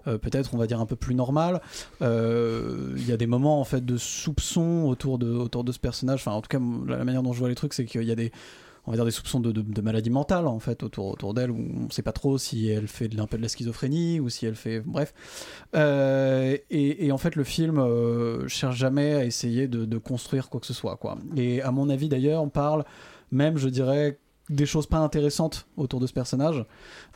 [0.06, 1.62] peut-être on va dire un peu plus normales.
[2.02, 6.22] Il y a des moments en fait de soupçons autour de autour de ce personnage.
[6.22, 8.16] Enfin en tout cas la, manière dont je vois les trucs c'est qu'il y a
[8.16, 8.32] des
[8.86, 11.52] on va dire des soupçons de, de, de maladie mentale en fait autour, autour d'elle
[11.52, 14.28] où on sait pas trop si elle fait de, un peu de la schizophrénie ou
[14.28, 15.14] si elle fait bref
[15.74, 20.60] et, et en fait le film euh, cherche jamais à essayer de, de construire quoi
[20.60, 22.84] que ce soit quoi et à mon avis d'ailleurs on parle
[23.34, 24.20] même je dirais
[24.50, 26.66] des choses pas intéressantes autour de ce personnage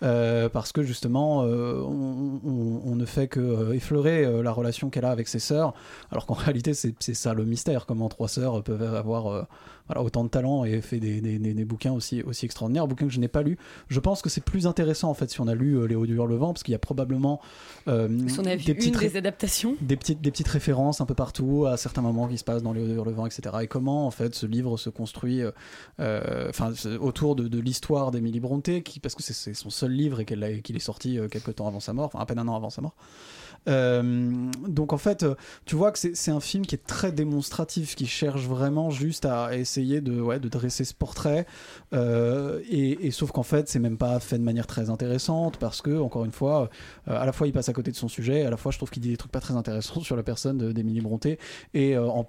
[0.01, 5.11] euh, parce que justement euh, on, ne fait que euh, effleurer la relation qu'elle a
[5.11, 5.73] avec ses sœurs
[6.09, 9.47] alors qu'en réalité c'est ça le mystère comment trois sœurs peuvent avoir
[9.87, 13.07] voilà, autant de talent et fait des, des- des- des bouquins aussi, aussi extraordinaires, bouquins
[13.07, 13.57] que je n'ai pas lus.
[13.89, 16.05] Je pense que c'est plus intéressant en fait si on a lu euh, Les Hauts
[16.05, 17.39] du Hurlevent parce qu'il y a probablement
[17.87, 19.75] euh, Si on a vu des petites des adaptations.
[19.81, 22.73] des petites, des petites références un peu partout à certains moments qui se passent dans
[22.73, 23.55] les Hauts du Hurlevent, etc.
[23.61, 25.51] Et comment en fait ce livre se construit euh,
[25.99, 30.19] euh, enfin autour de, de l'histoire d'Émilie Bronté, qui, parce que c'est- son seul livre
[30.19, 32.69] et qu'il est sorti quelques temps avant sa mort, enfin à peine un an avant
[32.69, 32.95] sa mort.
[33.67, 35.25] Euh, donc en fait,
[35.65, 39.25] tu vois que c'est c'est un film qui est très démonstratif, qui cherche vraiment juste
[39.25, 39.55] à
[39.85, 41.45] de, dresser ce portrait.
[41.93, 45.81] Euh, et, et sauf qu'en fait, c'est même pas fait de manière très intéressante parce
[45.81, 46.69] que, encore une fois,
[47.07, 48.77] euh, à la fois il passe à côté de son sujet, à la fois je
[48.77, 51.39] trouve qu'il dit des trucs pas très intéressants sur la personne d'Émilie Bronté
[51.73, 52.25] et euh, en,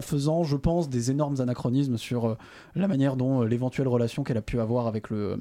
[0.00, 2.36] faisant, je pense, des énormes anachronismes sur
[2.74, 5.38] la manière dont l'éventuelle relation qu'elle a pu avoir avec le,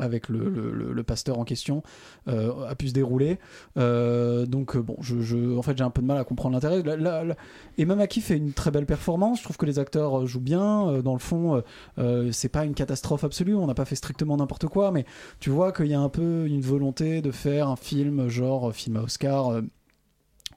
[0.00, 1.82] avec le, pasteur en question
[2.26, 3.38] a pu se dérouler.
[3.76, 6.82] Donc bon, je, en fait j'ai un peu de mal à comprendre l'intérêt.
[6.82, 7.24] La-
[7.78, 9.38] Emma Mackey fait une très belle performance.
[9.38, 10.69] Je trouve que les acteurs jouent bien.
[10.70, 11.60] Euh, dans le fond, euh,
[11.98, 13.54] euh, c'est pas une catastrophe absolue.
[13.54, 15.04] On n'a pas fait strictement n'importe quoi, mais
[15.38, 18.96] tu vois qu'il y a un peu une volonté de faire un film genre film
[18.96, 19.62] à Oscar.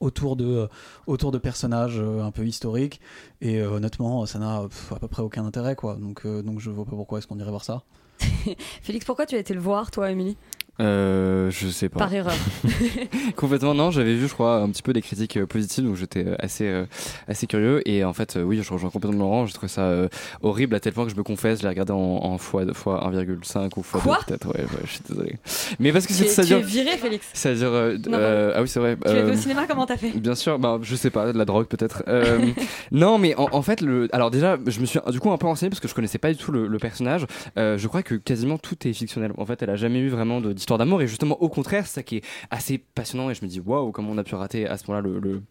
[0.00, 0.68] autour de,
[1.06, 3.00] autour de personnages un peu historiques
[3.40, 4.56] et honnêtement ça n'a
[4.90, 7.50] à peu près aucun intérêt quoi donc, donc je vois pas pourquoi est-ce qu'on irait
[7.50, 7.84] voir ça
[8.82, 10.36] Félix, pourquoi tu as été le voir, toi, Émilie?
[10.80, 12.00] Euh, je sais pas.
[12.00, 12.34] Par erreur.
[13.36, 13.90] Complètement, non.
[13.90, 16.66] J'avais vu, je crois, un petit peu des critiques euh, positives, donc j'étais euh, assez,
[16.66, 16.84] euh,
[17.28, 17.80] assez curieux.
[17.88, 19.46] Et en fait, euh, oui, je rejoins complètement Laurent.
[19.46, 20.08] Je trouve ça euh,
[20.42, 23.08] horrible à tel point que je me confesse, je l'ai regardé en, en fois, fois
[23.10, 24.46] 1,5 ou fois Quoi 2 peut-être.
[24.48, 25.36] Ouais, ouais, je suis désolé.
[25.78, 26.58] Mais parce que Tu c'est es- ça tu dure.
[26.58, 27.26] es viré, Félix.
[27.32, 27.68] Ça dure.
[27.72, 28.96] euh, Non, euh, ah oui, c'est vrai.
[28.96, 30.10] Tu euh, au cinéma, comment t'as fait?
[30.10, 32.02] Bien sûr, bah, je sais pas, de la drogue peut-être.
[32.08, 32.46] Euh,
[32.92, 35.46] non, mais en, en fait, le, alors déjà, je me suis du coup un peu
[35.46, 37.26] renseigné parce que je connaissais pas du tout le, le personnage.
[37.58, 39.32] Euh, je crois que quasiment tout est fictionnel.
[39.38, 42.02] En fait, elle a jamais eu vraiment de- d'histoire d'amour et justement, au contraire, ça
[42.02, 44.78] qui est assez passionnant et je me dis waouh, comment on a pu rater à
[44.78, 45.42] ce moment-là le, le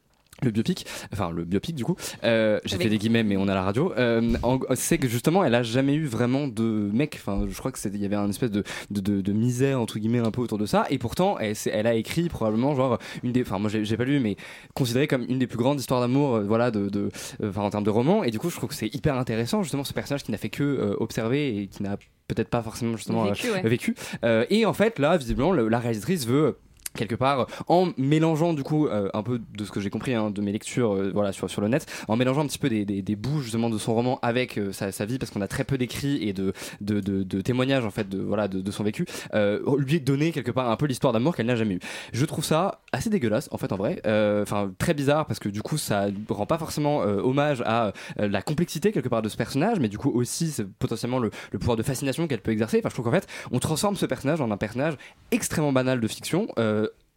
[0.42, 3.54] le biopic, enfin le biopic du coup, euh, j'ai fait des guillemets mais on a
[3.54, 4.36] la radio, euh,
[4.74, 8.02] c'est que justement elle a jamais eu vraiment de mec, enfin je crois que il
[8.02, 10.66] y avait un espèce de, de, de- de misère entre guillemets un peu autour de
[10.66, 10.86] ça.
[10.90, 14.20] Et pourtant elle, elle a écrit probablement genre une des, enfin moi j'ai pas lu
[14.20, 14.36] mais
[14.74, 17.12] considéré comme une des plus grandes histoires d'amour euh, voilà de, de
[17.44, 18.24] euh, enfin en termes de roman.
[18.24, 20.50] Et du coup je trouve que c'est hyper intéressant justement ce personnage qui n'a fait
[20.50, 21.96] que observer et qui n'a
[22.28, 23.62] peut-être pas forcément justement Vécu, euh, ouais.
[23.62, 23.96] vécu.
[24.24, 26.58] Euh, et en fait là visiblement le- la réalisatrice veut
[26.96, 30.30] quelque part en mélangeant du coup euh, un peu de ce que j'ai compris hein,
[30.30, 32.86] de mes lectures euh, voilà sur, sur le net en mélangeant un petit peu des,
[32.86, 35.48] des, des bouts justement de son roman avec euh, sa, sa vie parce qu'on a
[35.48, 39.06] très peu d'écrits et de, de, de, témoignages en fait de, voilà, de, son vécu
[39.78, 41.80] lui donner quelque part un peu l'histoire d'amour qu'elle n'a jamais eu.
[42.12, 44.02] Je trouve ça assez dégueulasse en fait en vrai
[44.42, 48.92] enfin très bizarre parce que du coup ça rend pas forcément hommage à la complexité
[48.92, 52.28] quelque part de ce personnage mais du coup aussi potentiellement le, le pouvoir de fascination
[52.28, 52.80] qu'elle peut exercer.
[52.80, 54.96] Enfin je trouve qu'en fait on transforme ce personnage en un personnage
[55.32, 56.48] extrêmement banal de fiction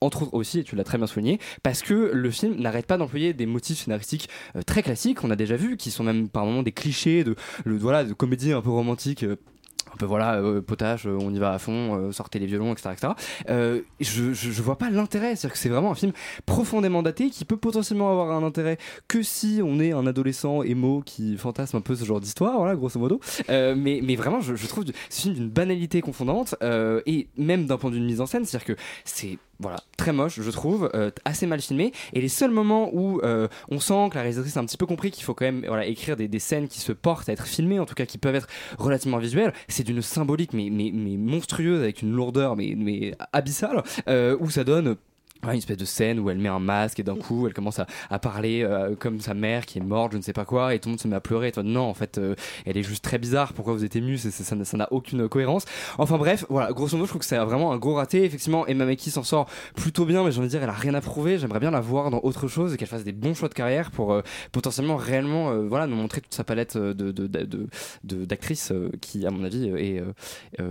[0.01, 2.99] entre autres aussi, et tu l'as très bien souligné, parce que le film n'arrête pas
[2.99, 6.45] d'employer des motifs scénaristiques euh, très classiques, on a déjà vu, qui sont même par
[6.45, 7.35] moments des clichés de,
[7.65, 9.23] le, voilà, de comédie un peu romantique.
[9.23, 9.37] euh,
[9.93, 12.91] un peu voilà, euh, potache, euh, on y va à fond, sortez les violons, etc.
[12.93, 13.13] etc.
[14.01, 16.13] Je, je, je vois pas l'intérêt, c'est-à-dire que c'est vraiment un film
[16.45, 21.03] profondément daté qui peut potentiellement avoir un intérêt que si on est un adolescent émo
[21.07, 23.21] qui fantasme un peu ce genre d'histoire, voilà, grosso modo.
[23.49, 27.95] Mais, mais vraiment, je, trouve ce film d'une banalité confondante et même d'un point de
[27.95, 31.47] vue de mise en scène, c'est-à-dire que c'est voilà très moche, je trouve, euh, assez
[31.47, 31.93] mal filmé.
[32.13, 34.87] Et les seuls moments où euh, on sent que la réalisatrice a un petit peu
[34.87, 37.87] compris qu'il faut quand même écrire des, scènes qui se portent à être filmées, en
[37.87, 38.47] tout cas qui peuvent être
[38.79, 44.65] relativement visuelles, c'est d'une symbolique mais, monstrueuse avec une lourdeur mais, abyssale euh, où ça
[44.65, 44.97] donne
[45.45, 48.19] une espèce de scène où elle met un masque et d'un coup elle commence à,
[48.19, 50.89] parler euh, comme sa mère qui est morte, je ne sais pas quoi, et tout
[50.89, 51.49] le monde se met à pleurer.
[51.49, 52.35] Et toi, non, en fait, euh,
[52.65, 53.53] elle est juste très bizarre.
[53.53, 55.65] Pourquoi vous êtes ému Ça n'a- aucune cohérence.
[55.99, 58.25] Enfin bref, voilà, grosso modo, je trouve que c'est vraiment un gros raté.
[58.25, 60.95] Effectivement, Emma Mackey s'en sort plutôt bien, mais j'ai envie de dire, elle a rien
[60.95, 61.39] à prouver.
[61.39, 63.91] J'aimerais bien la voir dans autre chose et qu'elle fasse des bons choix de carrière
[63.91, 64.23] pour euh,
[64.53, 67.69] potentiellement réellement euh, voilà, nous montrer toute sa palette euh, de, de,
[68.71, 69.77] euh, qui, à mon avis, euh,
[70.59, 70.63] est.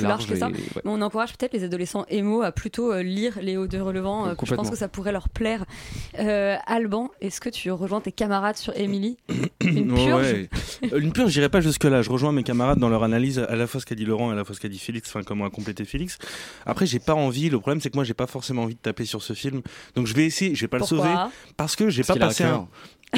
[0.00, 0.48] plus large que ça.
[0.48, 0.82] et- ouais.
[0.84, 4.26] Mais on encourage peut-être les adolescents émo à plutôt euh, lire les hauts de relevant.
[4.28, 5.64] euh, je pense que ça pourrait leur plaire.
[6.18, 9.16] Euh, Alban, est-ce que tu rejoins tes camarades sur Emily
[9.62, 10.48] Une purge Ouais.
[10.98, 12.02] Une purge, j'irai pas jusque-là.
[12.02, 14.32] Je rejoins mes camarades dans leur analyse, à la fois ce qu'a dit Laurent et
[14.32, 16.18] à la fois ce qu'a dit Félix, enfin comment a complété Félix.
[16.66, 17.50] Après, j'ai pas envie.
[17.50, 19.62] Le problème, c'est que moi, j'ai pas forcément envie de taper sur ce film.
[19.94, 20.54] Donc, je vais essayer.
[20.54, 21.14] Je vais pas Pourquoi le sauver
[21.56, 22.68] parce que j'ai pas passé un.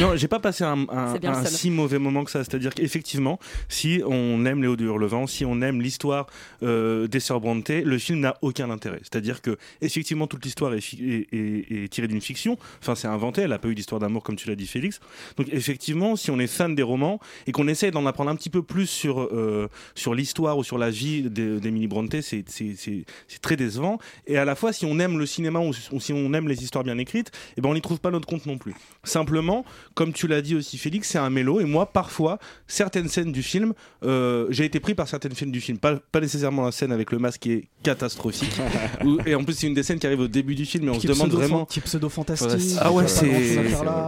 [0.01, 2.43] Non, j'ai pas passé un, un- un si mauvais moment que ça.
[2.45, 3.38] C'est-à-dire qu'effectivement,
[3.68, 6.26] si on aime Léo de Hurlevent, si on aime l'histoire
[6.62, 9.01] euh, des sœurs Brontë, le film n'a aucun intérêt.
[9.03, 12.57] C'est-à-dire que effectivement, toute l'histoire est, est- est- est tirée d'une fiction.
[12.80, 13.43] Enfin, c'est inventé.
[13.43, 14.99] Elle a pas eu d'histoire d'amour comme tu l'as dit, Félix.
[15.36, 18.51] Donc, effectivement, si on est fan des romans et qu'on essaie d'en apprendre un petit
[18.51, 22.45] peu plus sur euh, sur l'histoire ou sur la vie de- d'Emily Brontë, c'est
[23.43, 23.99] très décevant.
[24.26, 26.62] Et à la fois, si on aime le cinéma ou, ou si on aime les
[26.62, 28.74] histoires bien écrites, eh ben on n'y trouve pas notre compte non plus.
[29.05, 31.60] Simplement, comme tu l'as dit aussi, Félix, c'est un mélo.
[31.60, 33.72] Et moi, parfois, certaines scènes du film,
[34.04, 35.78] euh, j'ai été pris par certaines scènes du film.
[35.78, 38.52] Pas, pas nécessairement la scène avec le masque qui est catastrophique.
[39.04, 40.90] Où- et en plus, c'est une des scènes qui arrive au début du film et
[40.90, 41.64] on se demande vraiment.
[41.66, 42.76] qui pseudo-fantastique.
[42.80, 43.26] Ah ouais, c'est.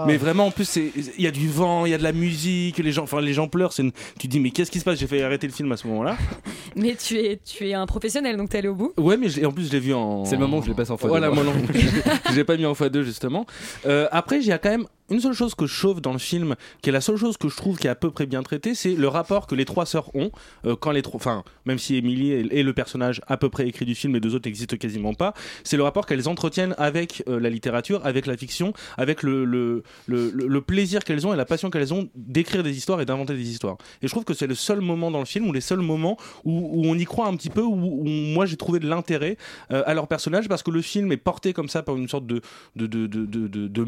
[0.07, 2.79] Mais vraiment, en plus, il y a du vent, il y a de la musique,
[2.79, 3.73] les gens, enfin, les gens pleurent.
[3.79, 4.99] une- Tu te dis, mais qu'est-ce qui se passe?
[4.99, 6.17] J'ai fait arrêter le film à ce moment-là.
[6.77, 8.93] Mais tu es, tu es un professionnel, donc t'es allé au bout?
[8.97, 10.25] Ouais, mais je en plus, je l'ai vu en.
[10.25, 11.45] C'est le moment où je l'ai passé en x2, Voilà, moi.
[11.45, 11.53] non
[12.31, 13.47] je l'ai pas mis en x2, justement.
[13.87, 16.19] Euh, après, il y a quand même une seule chose que je chauffe dans le
[16.19, 18.43] film, qui est la seule chose que je trouve qui est à peu près bien
[18.43, 20.31] traitée, c'est le rapport que les trois sœurs ont
[20.67, 23.85] euh, quand les trois, enfin, même si Emily est, le personnage à peu près écrit
[23.85, 27.39] du film, les deux autres n'existent quasiment pas, c'est le rapport qu'elles entretiennent avec euh,
[27.39, 31.69] la littérature, avec la fiction, avec le, le, le, plaisir qu'elles ont et la passion
[31.71, 33.77] qu'elles ont d'écrire des histoires et d'inventer des histoires.
[34.01, 36.17] Et je trouve que c'est le seul moment dans le film, ou les seuls moments
[36.45, 39.37] où, où on y croit un petit peu, où, où moi j'ai trouvé de l'intérêt
[39.71, 42.27] euh, à leur personnage, parce que le film est porté comme ça par une sorte
[42.27, 42.41] de,
[42.77, 43.85] de, de, de, de, de-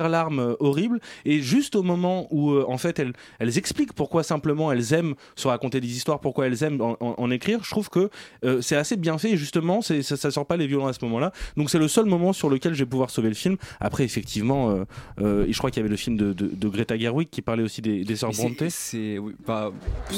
[0.00, 4.22] tire-larme euh, horrible, et juste au moment où euh, en fait elles, elles expliquent pourquoi
[4.22, 7.70] simplement elles aiment se raconter des histoires, pourquoi elles aiment en, en- en écrire, je
[7.70, 8.08] trouve que
[8.44, 10.92] euh, c'est assez bien fait, et justement c'est, ça, ça sort pas les violons à
[10.92, 13.56] ce moment-là, donc c'est le seul moment sur lequel je vais pouvoir sauver le film.
[13.80, 14.84] Après effectivement, euh,
[15.20, 17.42] euh, et je crois qu'il y avait le film de, de, de Greta Gerwig qui
[17.42, 18.70] parlait aussi des, des sœurs Brontë.
[18.70, 19.34] C'est oui,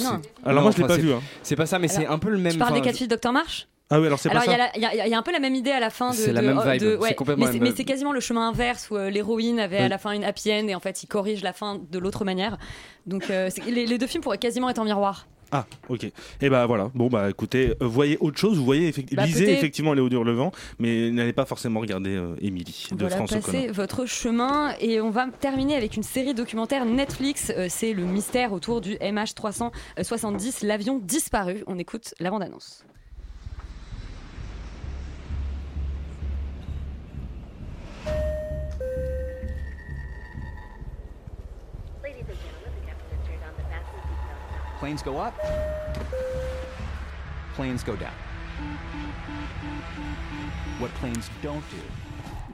[0.03, 0.21] Non.
[0.45, 1.21] Alors moi, je l'ai enfin, pas vu, hein.
[1.43, 2.53] C'est pas ça, mais c'est un peu le même.
[2.53, 4.49] Tu parles des quatre filles de Dr March Ah oui, alors c'est Alors, il y,
[4.49, 4.55] ça.
[4.55, 5.91] a la- il y a- il y a un peu la même idée à la
[5.91, 6.17] fin de.
[6.17, 7.15] C'est la de- même de- vibe, de- c'est ouais.
[7.15, 7.77] complètement Mais la c'est- même mais vibe.
[7.77, 9.89] c'est quasiment le chemin inverse où euh, l'héroïne avait à Oui.
[9.91, 12.57] la fin une happy end et en fait il corrige la fin de l'autre manière.
[13.07, 15.27] Donc euh, c'est- les, les deux films pourraient quasiment être en miroir.
[15.55, 16.07] Ah, ok.
[16.41, 16.91] Et bah voilà.
[16.95, 18.57] Bon bah écoutez, euh, voyez autre chose.
[18.57, 22.35] Vous voyez effect- Bah, lisez peut-être- effectivement Léo Durlevent, mais n'allez pas forcément regarder euh,
[22.41, 26.87] Émilie de voilà, France passez votre chemin et on va terminer avec une série documentaire
[26.87, 27.53] Netflix.
[27.55, 31.65] Euh, c'est le mystère autour du MH370, l'avion disparu.
[31.67, 32.85] On écoute la bande-annonce.
[44.83, 45.33] Planes go up,
[47.55, 48.13] planes go down.
[50.81, 52.02] What planes don't do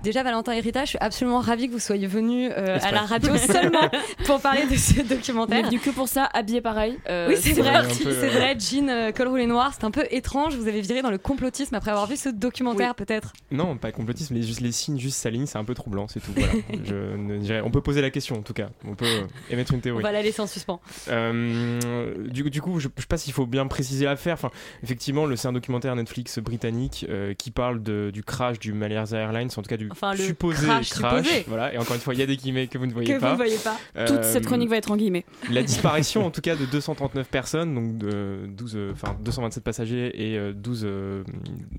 [0.03, 3.03] Déjà, Valentin et Rita, je suis absolument ravie que vous soyez venus euh, à la
[3.03, 3.90] radio seulement
[4.26, 5.66] pour parler de ce On documentaire.
[5.66, 6.99] venu que pour ça, habillé pareil.
[7.09, 8.57] Euh, oui, c'est vrai, c'est vrai.
[8.59, 10.55] Jean, euh, col roulé noir, c'est un peu étrange.
[10.57, 13.32] Vous avez viré dans le complotisme après avoir vu ce documentaire, peut-être.
[13.51, 16.32] Non, pas complotisme, mais juste les signes juste s'alignent, c'est un peu troublant, c'est tout.
[16.36, 16.53] Voilà.
[16.84, 19.72] Je ne dirais- on peut poser la question en tout cas, on peut euh, émettre
[19.72, 20.03] une On théorie.
[20.03, 20.80] va la laisser en suspens.
[21.09, 24.34] Euh, du, coup- du coup, je, je sais pas s'il faut bien préciser l'affaire.
[24.34, 24.51] Enfin,
[24.82, 29.16] effectivement, le- c'est un documentaire Netflix britannique euh, qui parle de- du crash du Malaysia
[29.18, 31.45] Airlines, en tout cas du Enfin, le supposé crash supposé.
[31.47, 33.14] Voilà, et encore une fois, il y a des guillemets que vous ne voyez Que
[33.14, 33.32] vous pas.
[33.32, 33.76] ne voyez pas.
[34.07, 35.24] Toute Euh, cette chronique va être en guillemets.
[35.51, 40.12] La disparition, en tout cas, de 239 personnes, donc de 12, euh, enfin 227 passagers
[40.14, 41.22] et euh, 12 euh,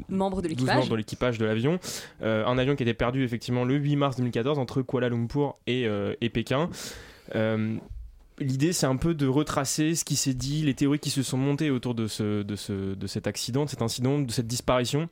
[0.10, 0.76] Membres de 12 l'équipage.
[0.78, 1.80] membres de l'équipage de l'avion.
[2.22, 5.86] Euh, un avion qui était perdu effectivement le 8 mars 2014 entre Kuala Lumpur et,
[5.88, 6.70] euh, et Pékin.
[7.36, 7.76] Euh,
[8.41, 11.36] L'idée, c'est un peu de retracer ce qui s'est dit, les théories qui se sont
[11.36, 15.10] montées autour de, ce, de, ce, de cet accident, de cet incident, de cette disparition.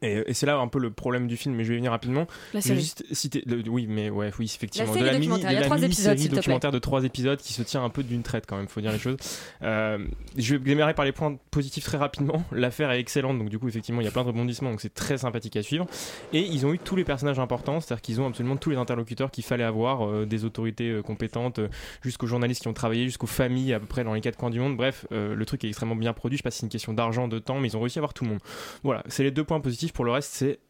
[0.00, 1.90] Et, et c'est là un peu le problème du film, mais je vais y venir
[1.90, 2.26] rapidement.
[2.54, 2.80] La série.
[2.80, 5.86] juste citer, le- oui, mais ouais, oui, effectivement, La de série la mini, de la
[5.86, 8.80] épisodes, documentaire de trois épisodes qui se tient un peu d'une traite quand même, faut
[8.80, 9.16] dire les choses.
[9.62, 9.98] Euh,
[10.36, 12.44] je vais démarrer par les points positifs très rapidement.
[12.52, 14.94] L'affaire est excellente, donc du coup effectivement il y a plein de rebondissements, donc c'est
[14.94, 15.86] très sympathique à suivre.
[16.32, 19.30] Et ils ont eu tous les personnages importants, c'est-à-dire qu'ils ont absolument tous les interlocuteurs
[19.30, 21.60] qu'il fallait avoir, euh, des autorités euh, compétentes,
[22.02, 24.60] jusqu'aux journalistes qui ont travaillé, jusqu'aux familles à peu près dans les quatre coins du
[24.60, 24.76] monde.
[24.76, 26.36] Bref, le truc est extrêmement bien produit.
[26.36, 28.00] Je sais pas si c'est une question d'argent, de temps, mais ils ont réussi à
[28.00, 28.38] avoir tout le monde.
[28.82, 29.81] Voilà, c'est les deux points positifs.
[29.90, 30.60] Pour le reste, c'est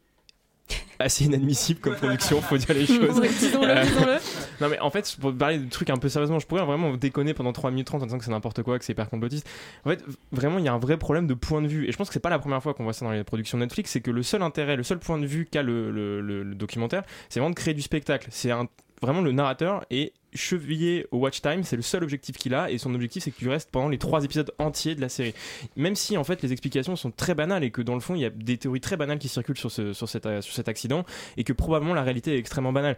[0.97, 3.19] assez inadmissible comme production, faut dire les choses.
[3.21, 4.17] Disons-le, Euh, disons-le.
[4.61, 7.33] Non mais en fait, pour parler de trucs un peu sérieusement, je pourrais vraiment déconner
[7.33, 9.47] pendant 3 minutes 30 en disant que c'est n'importe quoi, que c'est hyper complotiste.
[9.85, 10.01] En fait,
[10.31, 11.87] vraiment, il y a un vrai problème de point de vue.
[11.87, 13.57] Et je pense que c'est pas la première fois qu'on voit ça dans les productions
[13.57, 16.43] Netflix, c'est que le seul intérêt, le seul point de vue qu'a le, le- le-
[16.43, 18.27] le documentaire, c'est vraiment de créer du spectacle.
[18.31, 18.67] C'est un-
[19.01, 22.77] vraiment le narrateur est chevillé au watch time, c'est le seul objectif qu'il a, et
[22.77, 25.33] son objectif c'est que tu restes pendant les trois épisodes entiers de la série.
[25.75, 28.21] Même si en fait les explications sont très banales et que dans le fond il
[28.21, 30.67] y a des théories très banales qui circulent sur, ce, sur, cet, euh, sur cet
[30.67, 31.05] accident,
[31.37, 32.97] et que probablement la réalité est extrêmement banale.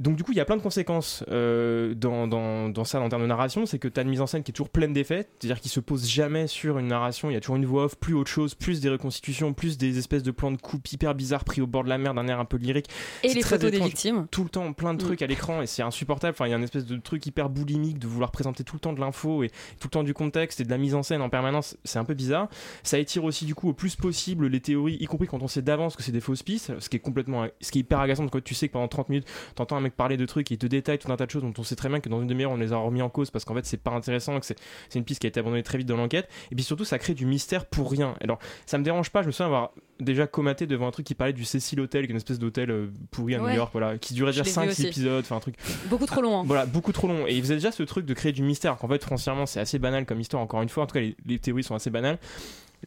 [0.00, 3.08] Donc du coup, il y a plein de conséquences euh, dans, dans, dans ça en
[3.08, 4.92] termes de narration, c'est que tu as une mise en scène qui est toujours pleine
[4.92, 7.84] d'effets, c'est-à-dire qu'il se pose jamais sur une narration, il y a toujours une voix
[7.86, 11.14] off, plus autre chose, plus des reconstitutions, plus des espèces de plans de coupe hyper
[11.14, 12.86] bizarres pris au bord de la mer d'un air un peu lyrique.
[13.24, 13.88] Et les photos des étrange.
[13.90, 14.26] victimes.
[14.30, 15.06] Tout le temps, plein de Mm.
[15.06, 16.32] trucs à l'écran et c'est insupportable.
[16.34, 18.80] Enfin, il y a une espèce de truc hyper boulimique de vouloir présenter tout le
[18.80, 19.48] temps de l'info et
[19.80, 21.76] tout le temps du contexte et de la mise en scène en permanence.
[21.84, 22.48] C'est un peu bizarre.
[22.82, 25.62] Ça étire aussi du coup au plus possible les théories, y compris quand on sait
[25.62, 28.26] d'avance que c'est des fausses pistes, ce qui est complètement, ce qui est hyper agaçant
[28.28, 30.58] quand tu sais que pendant 30 minutes, t'entends un mec parler de trucs et il
[30.58, 32.26] te détaille tout un tas de choses dont on sait très bien que dans une
[32.28, 34.56] demi-heure on les a remis en cause parce qu'en fait c'est pas intéressant, que c'est
[34.94, 36.28] une piste qui a été abandonnée très vite dans l'enquête.
[36.50, 38.14] Et puis surtout ça crée du mystère pour rien.
[38.20, 39.70] Alors ça me dérange pas, je me souviens avoir
[40.00, 42.70] déjà comaté devant un truc qui parlait du Cecil Hotel, qui est une espèce d'hôtel
[42.70, 43.50] euh, pourri à Ouais.
[43.50, 44.86] New York, voilà, qui durait déjà l'ai vu 5-6 aussi.
[44.86, 45.56] épisodes, enfin un truc.
[45.90, 46.40] Beaucoup trop long.
[46.40, 46.44] hein.
[46.46, 47.26] Voilà, beaucoup trop long.
[47.26, 48.76] Et il faisait déjà ce truc de créer du mystère.
[48.76, 50.84] Qu'en fait, foncièrement, c'est assez banal comme histoire, encore une fois.
[50.84, 52.18] En tout cas, les, les théories sont assez banales.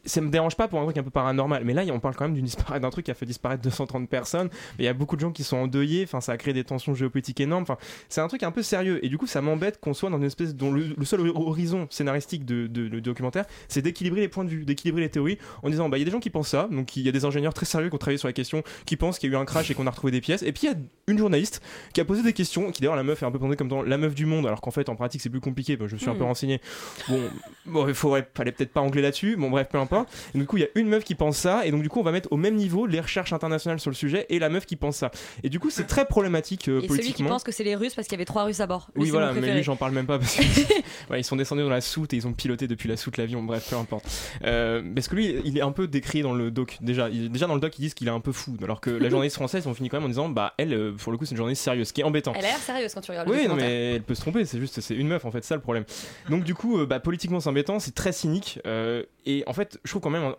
[0.04, 1.64] Ça me dérange pas pour un truc un peu paranormal.
[1.64, 2.46] Mais là, on parle quand même d'une
[2.80, 4.48] d'un truc qui a fait disparaître 230 personnes.
[4.78, 6.04] Mais il y a beaucoup de gens qui sont endeuillés.
[6.04, 7.62] Enfin, ça a créé des tensions géopolitiques énormes.
[7.62, 7.76] Enfin,
[8.08, 9.04] c'est un truc un peu sérieux.
[9.04, 11.86] Et du coup, ça m'embête qu'on soit dans une espèce dont le, le seul horizon
[11.90, 15.68] scénaristique de, de- de documentaire, c'est d'équilibrer les points de vue, d'équilibrer les théories en
[15.70, 16.68] disant, bah, il y a des gens qui pensent ça.
[16.70, 18.96] Donc, il y a des ingénieurs très sérieux qui ont travaillé sur la question, qui
[18.96, 20.42] pensent qu'il y a eu un crash et qu'on a retrouvé des pièces.
[20.42, 20.76] Et puis, il y a
[21.08, 21.62] une journaliste
[21.92, 23.82] qui a posé des questions, qui d'ailleurs, la meuf est un peu présentée comme dans
[23.82, 25.76] la meuf du monde, alors qu'en fait, en pratique, c'est plus compliqué.
[25.76, 26.18] Bah, je me suis un Hmm.
[26.18, 26.60] peu renseigné.
[27.08, 27.20] Bon,
[27.66, 29.36] bon il faudrait, fallait peut-être pas angler là-dessus.
[29.36, 30.08] Bon, bref, peu importe.
[30.34, 32.00] Et du coup, il y a une meuf qui pense ça, et donc du coup,
[32.00, 34.64] on va mettre au même niveau les recherches internationales sur le sujet et la meuf
[34.66, 35.10] qui pense ça.
[35.42, 37.28] Et du coup, c'est très problématique euh, Et celui qui politiquement.
[37.30, 38.88] pense que c'est les Russes parce qu'il y avait trois Russes à bord.
[38.94, 40.42] Lui, Oui, voilà, mais lui, j'en parle même pas parce que
[41.10, 43.42] Ouais, ils sont descendus dans la soute et ils ont piloté depuis la soute l'avion.
[43.42, 44.04] Bref, peu importe.
[44.44, 46.78] Euh, parce que lui, il est un peu décrit dans le doc.
[46.80, 48.90] Déjà, il- déjà dans le doc, ils disent qu'il est un peu fou, alors que
[48.90, 51.24] la journaliste française, on finit quand même en disant, bah elle, euh, pour le coup,
[51.24, 52.32] c'est une journaliste sérieuse, ce qui est embêtant.
[52.36, 54.44] Elle a l'air sérieuse quand tu regardes le Oui, non, mais elle peut se tromper,
[54.44, 55.84] c'est juste, c'est une meuf en fait, ça le problème.
[56.28, 58.58] Donc, du coup, euh, bah, politiquement, c'est embêtant, c'est très cynique.
[58.66, 60.34] euh, et en fait, je trouve quand même,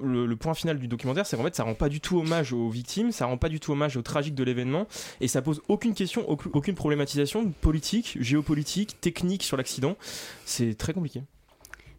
[0.00, 2.52] le, le point final du documentaire, c'est qu'en fait, ça rend pas du tout hommage
[2.52, 4.86] aux victimes, ça rend pas du tout hommage au tragique de l'événement,
[5.20, 9.96] et ça pose aucune question, aucune problématisation politique, géopolitique, technique sur l'accident.
[10.44, 11.22] C'est très compliqué.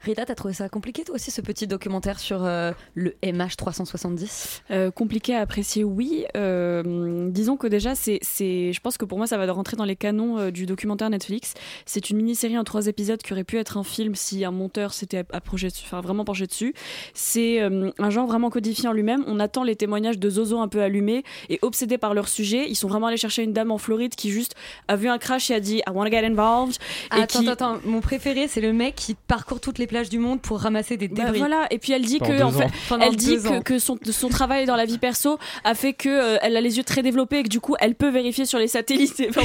[0.04, 4.90] Rita, t'as trouvé ça compliqué toi aussi ce petit documentaire sur euh, le MH370 Euh,
[4.90, 6.26] compliqué à apprécier, oui.
[6.36, 9.86] Euh, disons que déjà, c'est, c'est, je pense que pour moi, ça va rentrer dans
[9.86, 11.54] les canons euh, du documentaire Netflix.
[11.86, 14.94] C'est une mini-série en trois épisodes qui aurait pu être un film si un monteur
[14.94, 16.74] s'était approché, enfin, vraiment penché dessus.
[17.14, 19.24] C'est un genre vraiment codifié en lui-même.
[19.28, 22.68] On attend les témoignages de Zozo un peu allumés et obsédés par leur sujet.
[22.70, 24.56] Ils sont vraiment allés chercher une dame en Floride qui juste
[24.88, 26.78] a vu un crash et a dit I want to get involved.
[27.16, 27.50] et Attends, qui...
[27.50, 30.60] attends, attends, mon préféré c'est le mec qui parcourt toutes les plages du monde pour
[30.60, 31.40] ramasser des Bah débris.
[31.40, 32.68] voilà, et puis elle dit Pendant que, en fait,
[33.02, 36.38] elle dit que, que son, son travail dans la vie perso a fait que euh,
[36.42, 38.68] elle a les yeux très développés et que du coup elle peut vérifier sur les
[38.68, 39.22] satellites.
[39.30, 39.42] Enfin,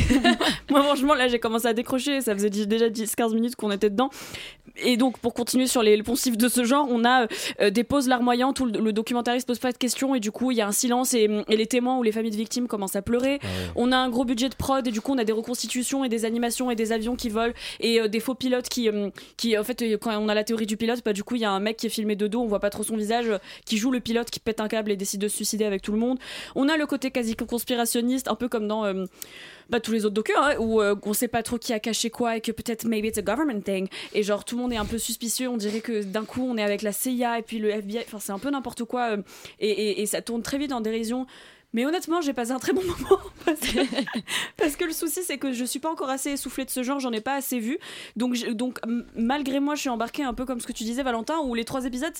[0.70, 4.10] moi franchement là j'ai commencé à décrocher, ça faisait déjà 10-15 minutes qu'on était dedans.
[4.84, 7.26] Et donc pour continuer sur les poncifs de ce genre, on a
[7.60, 10.50] euh, des pauses larmoyantes où le, le documentariste pose pas de questions et du coup
[10.52, 12.96] il y a un silence et, et les témoins ou les familles de victimes commencent
[12.96, 13.40] à pleurer.
[13.74, 16.08] On a un gros budget de prod et du coup on a des reconstitutions et
[16.08, 19.56] des animations et des avions qui volent et euh, des faux pilotes qui, euh, qui
[19.56, 21.44] en fait euh, quand on a la théorie du pilote, bah, du coup il y
[21.44, 23.26] a un mec qui est filmé de dos, on voit pas trop son visage,
[23.64, 25.92] qui joue le pilote qui pète un câble et décide de se suicider avec tout
[25.92, 26.18] le monde.
[26.54, 29.04] On a le côté quasi conspirationniste, un peu comme dans euh,
[29.68, 32.10] bah, tous les autres docus, hein, où euh, on sait pas trop qui a caché
[32.10, 33.88] quoi et que peut-être maybe it's a government thing.
[34.14, 36.56] Et genre tout le monde est un peu suspicieux, on dirait que d'un coup on
[36.56, 39.22] est avec la CIA et puis le FBI, enfin c'est un peu n'importe quoi euh,
[39.60, 41.26] et ça tourne très vite en dérision.
[41.76, 43.20] Mais honnêtement, j'ai passé un très bon moment
[44.56, 47.00] parce que, le souci c'est que je suis pas encore assez essoufflée de ce genre,
[47.00, 47.78] j'en ai pas assez vu.
[48.16, 48.78] Donc, donc
[49.14, 51.66] malgré moi, je suis embarquée un peu comme ce que tu disais, Valentin, où les
[51.66, 52.14] trois épisodes,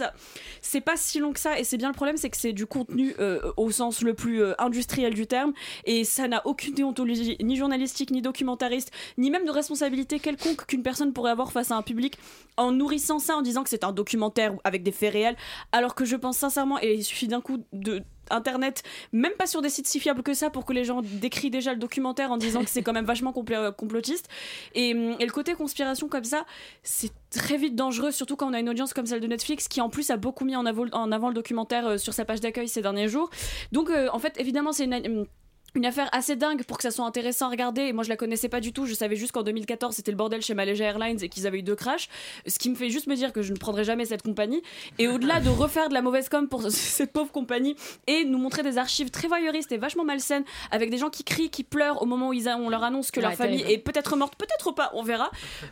[0.61, 1.59] c'est pas si long que ça.
[1.59, 4.43] Et c'est bien le problème, c'est que c'est du contenu euh, au sens le plus
[4.43, 5.55] euh, industriel du terme,
[5.87, 10.83] et ça n'a aucune déontologie, ni journalistique, ni documentariste, ni même de responsabilité quelconque qu'une
[10.83, 12.19] personne pourrait avoir face à un public
[12.59, 15.37] en nourrissant ça, en disant que c'est un documentaire avec des faits réels,
[15.73, 19.63] alors que je pense sincèrement, et il suffit d'un coup de internet, même pas sur
[19.63, 22.37] des sites si fiables que ça pour que les gens décrient déjà le documentaire en
[22.37, 24.29] disant que c'est quand même vachement compl- complotiste.
[24.75, 26.45] Et, hum, et le côté conspiration comme ça
[26.83, 29.81] c'est très vite dangereux surtout quand on a une audience comme celle de Netflix qui
[29.81, 32.41] en plus a beaucoup mis en avant, en avant le documentaire euh, sur sa page
[32.41, 33.31] d'accueil ces derniers jours.
[33.73, 35.27] Donc euh, en fait évidemment c'est une hum,
[35.75, 37.83] une affaire assez dingue pour que ça soit intéressant à regarder.
[37.83, 38.87] Et moi, je la connaissais pas du tout.
[38.87, 41.63] Je savais juste qu'en 2014, c'était le bordel chez Malaysia Airlines et qu'ils avaient eu
[41.63, 42.09] deux crashs.
[42.47, 44.63] Ce qui me fait juste me dire que je ne prendrai jamais cette compagnie.
[44.99, 48.63] Et au-delà de refaire de la mauvaise com pour cette pauvre compagnie et nous montrer
[48.63, 52.07] des archives très voyeuristes et vachement malsaines avec des gens qui crient, qui pleurent au
[52.07, 54.73] moment où ils a- on leur annonce que Ouais, leur famille est peut-être morte, peut-être
[54.73, 55.31] pas, on verra.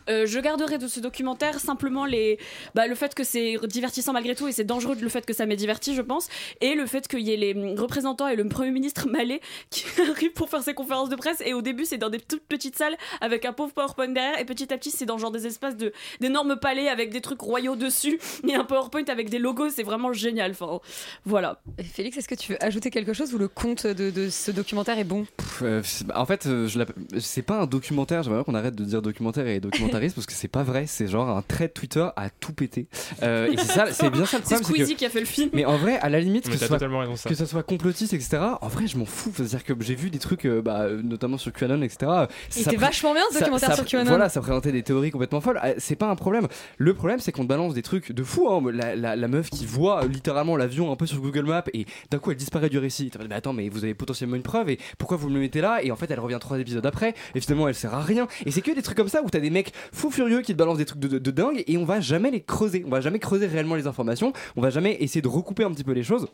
[0.09, 2.37] Euh, je garderai de ce documentaire simplement les,
[2.75, 5.45] bah, le fait que c'est divertissant malgré tout et c'est dangereux le fait que ça
[5.47, 6.27] m'ait diverti, je pense,
[6.61, 9.39] et le fait qu'il y ait les représentants et le premier ministre malais
[9.69, 12.43] qui arrivent pour faire ses conférences de presse et au début c'est dans des toutes
[12.47, 15.47] petites salles avec un pauvre PowerPoint derrière et petit à petit c'est dans genre des
[15.47, 19.69] espaces de d'énormes palais avec des trucs royaux dessus et un PowerPoint avec des logos,
[19.69, 20.51] c'est vraiment génial.
[20.51, 20.79] Enfin,
[21.25, 21.61] voilà.
[21.93, 24.97] Félix, est-ce que tu veux ajouter quelque chose ou le compte de, de ce documentaire
[24.99, 25.25] est bon?
[25.37, 26.79] Pff, euh, bah, en fait, euh, je
[27.19, 28.23] c'est pas un documentaire.
[28.23, 30.85] J'aimerais bien qu'on arrête de dire documentaire et documentariste parce que c'est pas vrai.
[30.87, 32.87] C'est genre un trait de Twitter à tout péter.
[33.23, 34.63] Euh, et c'est ça, c'est bien ça le C'est problème.
[34.63, 35.49] c'est Squeezie que- qui a fait le film.
[35.53, 38.37] Mais en vrai, à la limite, que ce, soit, raison, que ça soit complotiste, etc.
[38.61, 39.31] En vrai, je m'en fous.
[39.35, 41.97] C'est-à-dire que j'ai vu des trucs, euh, bah, euh, notamment sur QAnon, etc.
[42.01, 44.09] Il Ça était pré- vachement bien, ce ça- documentaire ça- sur QAnon.
[44.09, 45.59] Voilà, ça présentait des théories complètement folles.
[45.63, 46.47] Euh, C'est pas un problème.
[46.77, 48.49] Le problème, c'est qu'on te balance des trucs de fou.
[48.49, 48.61] hein.
[48.71, 52.19] La, la- la meuf qui voit littéralement l'avion un peu sur Google Maps et d'un
[52.19, 53.11] coup elle disparaît du récit.
[53.29, 55.79] Mais attends, mais vous avez potentiellement une preuve et pourquoi vous me le mettez là?
[55.83, 58.27] Et en fait, elle revient trois épisodes après et finalement elle sert à rien.
[58.45, 60.57] Et c'est que des trucs comme ça où t'as des mecs fous furieux qui te
[60.57, 62.83] balancent des trucs de, de- de dingue et on va jamais les creuser.
[62.85, 64.33] On va jamais creuser réellement les informations.
[64.55, 66.27] On va jamais essayer de recouper un petit peu les choses.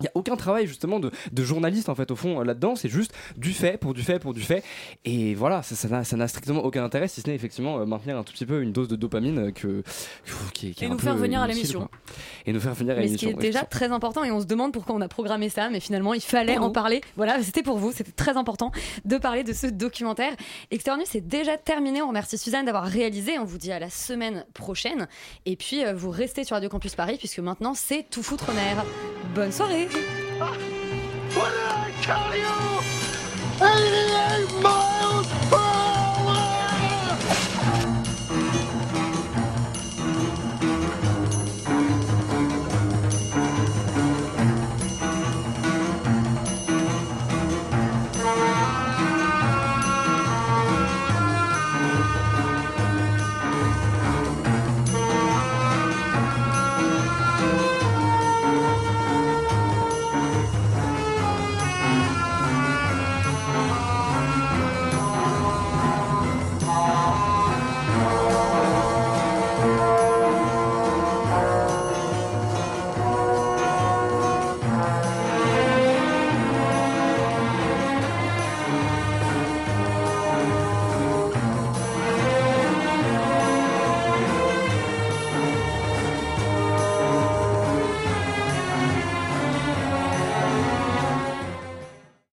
[0.00, 2.76] Il n'y a aucun travail justement de, de journaliste en fait au fond euh, là-dedans,
[2.76, 4.62] c'est juste du fait pour du fait pour du fait.
[5.04, 8.22] Et voilà, ça n'a ça strictement aucun intérêt si ce n'est effectivement euh, maintenir un
[8.22, 9.82] tout petit peu une dose de dopamine euh, que,
[10.54, 11.88] qui qui est Et un nous peu faire venir à l'émission.
[12.46, 13.40] Et nous faire venir à Mais ce qui l'émission.
[13.40, 16.14] est déjà très important et on se demande pourquoi on a programmé ça, mais finalement
[16.14, 17.00] il fallait Pour en parler.
[17.16, 18.70] Voilà, c'était pour vous, c'était très important
[19.04, 20.32] de parler de ce documentaire.
[20.70, 22.00] Nuit, c'est déjà terminé.
[22.02, 23.38] On remercie Suzanne d'avoir réalisé.
[23.38, 25.06] On vous dit à la semaine prochaine.
[25.44, 28.84] Et puis vous restez sur Radio Campus Paris puisque maintenant c'est tout foutre en air.
[29.34, 29.87] Bonne soirée.
[31.34, 32.56] What did I tell you?
[33.60, 34.87] 88